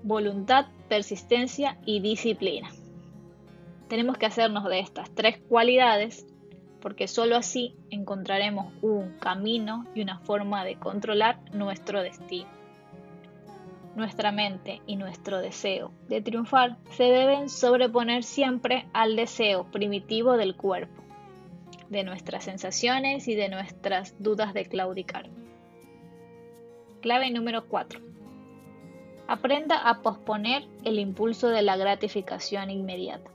Voluntad, 0.02 0.64
persistencia 0.88 1.76
y 1.84 2.00
disciplina. 2.00 2.70
Tenemos 3.88 4.16
que 4.16 4.24
hacernos 4.24 4.64
de 4.64 4.80
estas 4.80 5.10
tres 5.10 5.38
cualidades 5.46 6.26
porque 6.80 7.06
sólo 7.06 7.36
así 7.36 7.74
encontraremos 7.90 8.72
un 8.80 9.18
camino 9.18 9.86
y 9.94 10.00
una 10.00 10.20
forma 10.20 10.64
de 10.64 10.76
controlar 10.76 11.38
nuestro 11.52 12.00
destino. 12.00 12.48
Nuestra 13.96 14.30
mente 14.30 14.82
y 14.86 14.96
nuestro 14.96 15.38
deseo 15.38 15.90
de 16.06 16.20
triunfar 16.20 16.76
se 16.90 17.04
deben 17.04 17.48
sobreponer 17.48 18.24
siempre 18.24 18.84
al 18.92 19.16
deseo 19.16 19.70
primitivo 19.70 20.36
del 20.36 20.54
cuerpo, 20.54 21.02
de 21.88 22.04
nuestras 22.04 22.44
sensaciones 22.44 23.26
y 23.26 23.34
de 23.34 23.48
nuestras 23.48 24.14
dudas 24.22 24.52
de 24.52 24.66
claudicar. 24.66 25.30
Clave 27.00 27.30
número 27.30 27.68
4. 27.68 27.98
Aprenda 29.28 29.78
a 29.88 30.02
posponer 30.02 30.64
el 30.84 30.98
impulso 30.98 31.48
de 31.48 31.62
la 31.62 31.78
gratificación 31.78 32.68
inmediata. 32.68 33.30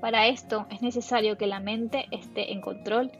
Para 0.00 0.26
esto 0.26 0.66
es 0.68 0.82
necesario 0.82 1.38
que 1.38 1.46
la 1.46 1.60
mente 1.60 2.06
esté 2.10 2.52
en 2.52 2.60
control 2.60 3.12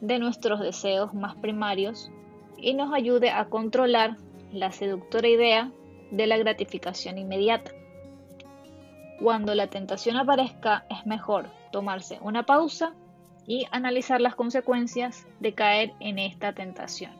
de 0.00 0.20
nuestros 0.20 0.60
deseos 0.60 1.14
más 1.14 1.34
primarios 1.34 2.12
y 2.56 2.74
nos 2.74 2.94
ayude 2.94 3.30
a 3.30 3.46
controlar 3.46 4.18
la 4.54 4.72
seductora 4.72 5.28
idea 5.28 5.70
de 6.10 6.26
la 6.26 6.36
gratificación 6.36 7.18
inmediata. 7.18 7.72
Cuando 9.20 9.54
la 9.54 9.68
tentación 9.68 10.16
aparezca 10.16 10.86
es 10.90 11.06
mejor 11.06 11.48
tomarse 11.72 12.18
una 12.20 12.44
pausa 12.44 12.94
y 13.46 13.66
analizar 13.70 14.20
las 14.20 14.34
consecuencias 14.34 15.26
de 15.40 15.54
caer 15.54 15.92
en 16.00 16.18
esta 16.18 16.52
tentación. 16.52 17.12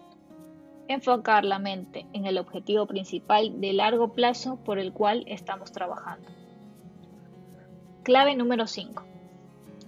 Enfocar 0.89 1.45
la 1.45 1.59
mente 1.59 2.07
en 2.13 2.27
el 2.27 2.39
objetivo 2.39 2.87
principal 2.87 3.61
de 3.61 3.73
largo 3.73 4.13
plazo 4.13 4.57
por 4.65 4.79
el 4.79 4.93
cual 4.93 5.25
estamos 5.27 5.73
trabajando. 5.73 6.29
Clave 8.03 8.37
número 8.37 8.67
5. 8.67 9.03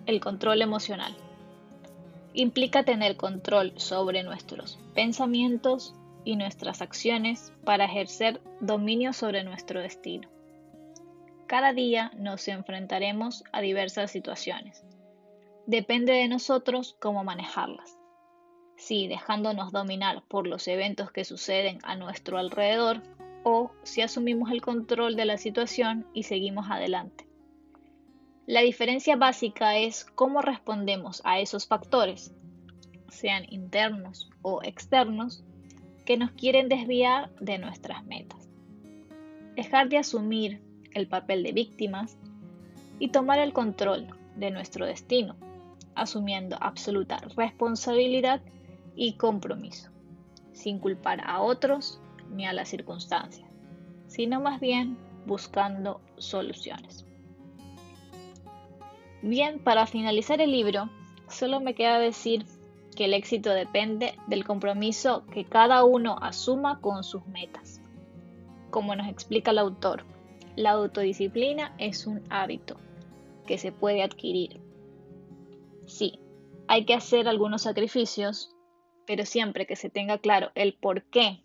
El 0.06 0.20
control 0.20 0.62
emocional. 0.62 1.14
Implica 2.32 2.82
tener 2.82 3.16
control 3.16 3.72
sobre 3.76 4.22
nuestros 4.22 4.78
pensamientos 4.94 5.94
y 6.27 6.35
nuestras 6.35 6.83
acciones 6.83 7.53
para 7.65 7.85
ejercer 7.85 8.43
dominio 8.61 9.12
sobre 9.12 9.45
nuestro 9.45 9.81
destino. 9.81 10.29
Cada 11.47 11.73
día 11.73 12.11
nos 12.19 12.49
enfrentaremos 12.49 13.45
a 13.53 13.61
diversas 13.61 14.11
situaciones. 14.11 14.85
Depende 15.67 16.12
de 16.12 16.27
nosotros 16.27 16.97
cómo 17.01 17.23
manejarlas. 17.23 17.97
Si 18.77 19.07
dejándonos 19.07 19.71
dominar 19.71 20.25
por 20.29 20.49
los 20.49 20.67
eventos 20.67 21.12
que 21.12 21.25
suceden 21.25 21.79
a 21.85 21.95
nuestro 21.95 22.39
alrededor 22.39 23.03
o 23.45 23.71
si 23.85 24.03
asumimos 24.03 24.51
el 24.51 24.61
control 24.61 25.15
de 25.15 25.27
la 25.27 25.39
situación 25.39 26.07
y 26.12 26.25
seguimos 26.25 26.67
adelante. 26.69 27.29
La 28.47 28.62
diferencia 28.62 29.15
básica 29.15 29.77
es 29.77 30.05
cómo 30.05 30.43
respondemos 30.43 31.23
a 31.25 31.39
esos 31.39 31.69
factores, 31.69 32.35
sean 33.09 33.45
internos 33.49 34.29
o 34.43 34.62
externos, 34.65 35.45
que 36.07 36.16
nos 36.16 36.31
quieren 36.31 36.69
desviar 36.69 37.31
de 37.40 37.59
nuestras 37.59 38.07
metas. 38.07 38.49
Dejar 39.57 39.88
de 39.88 39.99
asumir 39.99 40.62
el 40.95 41.09
papel 41.09 41.42
de 41.42 41.53
víctimas 41.53 42.16
y 42.99 43.09
tomar 43.09 43.40
el 43.40 43.53
control 43.53 44.07
de 44.37 44.51
nuestro 44.51 44.87
destino, 44.87 45.37
asumiendo 45.95 46.57
absoluta 46.61 47.19
responsabilidad 47.37 48.40
y 48.95 49.14
compromiso, 49.14 49.90
sin 50.53 50.79
culpar 50.79 51.21
a 51.27 51.42
otros 51.42 52.01
ni 52.31 52.47
a 52.47 52.53
las 52.53 52.69
circunstancias, 52.69 53.49
sino 54.07 54.40
más 54.40 54.61
bien 54.61 54.97
buscando 55.27 56.01
soluciones. 56.16 57.05
Bien, 59.23 59.59
para 59.59 59.87
finalizar 59.87 60.40
el 60.40 60.53
libro, 60.53 60.88
solo 61.29 61.61
me 61.61 61.75
queda 61.75 61.99
decir 61.99 62.47
que 62.96 63.04
el 63.04 63.14
éxito 63.14 63.50
depende 63.50 64.18
del 64.26 64.44
compromiso 64.44 65.24
que 65.26 65.44
cada 65.44 65.85
uno 65.85 66.16
asuma 66.20 66.80
con 66.80 67.04
sus 67.04 67.24
metas. 67.26 67.80
Como 68.70 68.96
nos 68.96 69.06
explica 69.09 69.52
el 69.52 69.59
autor, 69.59 70.04
la 70.56 70.70
autodisciplina 70.72 71.74
es 71.78 72.06
un 72.06 72.24
hábito 72.30 72.76
que 73.46 73.59
se 73.59 73.70
puede 73.70 74.02
adquirir. 74.02 74.61
Sí, 75.87 76.18
hay 76.66 76.85
que 76.85 76.94
hacer 76.94 77.28
algunos 77.28 77.62
sacrificios, 77.62 78.56
pero 79.06 79.24
siempre 79.24 79.66
que 79.66 79.76
se 79.76 79.90
tenga 79.90 80.18
claro 80.18 80.50
el 80.56 80.74
porqué 80.74 81.44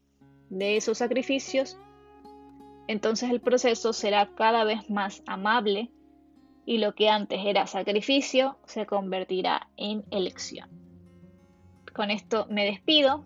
de 0.49 0.77
esos 0.77 0.97
sacrificios, 0.97 1.77
entonces 2.87 3.29
el 3.29 3.39
proceso 3.39 3.93
será 3.93 4.33
cada 4.35 4.63
vez 4.63 4.89
más 4.89 5.21
amable 5.27 5.91
y 6.65 6.79
lo 6.79 6.95
que 6.95 7.09
antes 7.09 7.39
era 7.45 7.67
sacrificio 7.67 8.57
se 8.65 8.85
convertirá 8.85 9.69
en 9.77 10.03
elección. 10.09 10.80
Con 11.93 12.11
esto 12.11 12.47
me 12.49 12.65
despido 12.65 13.25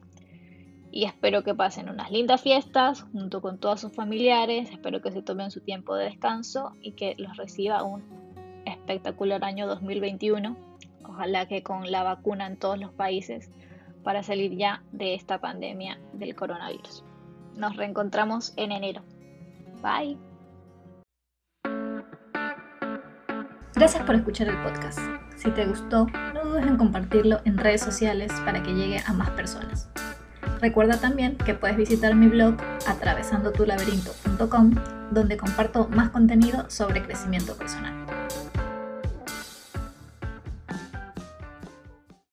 y 0.91 1.05
espero 1.05 1.43
que 1.43 1.53
pasen 1.53 1.89
unas 1.89 2.09
lindas 2.09 2.41
fiestas 2.41 3.01
junto 3.11 3.41
con 3.41 3.59
todos 3.59 3.81
sus 3.81 3.93
familiares, 3.93 4.71
espero 4.71 5.01
que 5.01 5.11
se 5.11 5.21
tomen 5.21 5.51
su 5.51 5.61
tiempo 5.61 5.95
de 5.95 6.05
descanso 6.05 6.71
y 6.81 6.93
que 6.93 7.15
los 7.17 7.35
reciba 7.37 7.83
un 7.83 8.03
espectacular 8.65 9.43
año 9.43 9.67
2021, 9.67 10.55
ojalá 11.03 11.47
que 11.47 11.63
con 11.63 11.91
la 11.91 12.03
vacuna 12.03 12.47
en 12.47 12.57
todos 12.57 12.79
los 12.79 12.91
países 12.91 13.51
para 14.03 14.23
salir 14.23 14.55
ya 14.55 14.83
de 14.91 15.13
esta 15.15 15.39
pandemia 15.39 15.99
del 16.13 16.35
coronavirus. 16.35 17.03
Nos 17.55 17.75
reencontramos 17.75 18.53
en 18.55 18.71
enero. 18.71 19.03
Bye. 19.81 20.17
Gracias 23.75 24.03
por 24.03 24.15
escuchar 24.15 24.47
el 24.47 24.57
podcast. 24.63 24.99
Si 25.35 25.51
te 25.51 25.65
gustó, 25.65 26.07
en 26.63 26.77
compartirlo 26.77 27.41
en 27.45 27.57
redes 27.57 27.81
sociales 27.81 28.31
para 28.45 28.63
que 28.63 28.73
llegue 28.73 29.01
a 29.05 29.13
más 29.13 29.29
personas. 29.31 29.89
Recuerda 30.61 30.97
también 30.97 31.35
que 31.37 31.53
puedes 31.53 31.77
visitar 31.77 32.15
mi 32.15 32.27
blog 32.27 32.55
atravesandotulaberinto.com 32.87 34.75
donde 35.11 35.37
comparto 35.37 35.87
más 35.89 36.09
contenido 36.09 36.65
sobre 36.69 37.03
crecimiento 37.03 37.55
personal. 37.55 38.04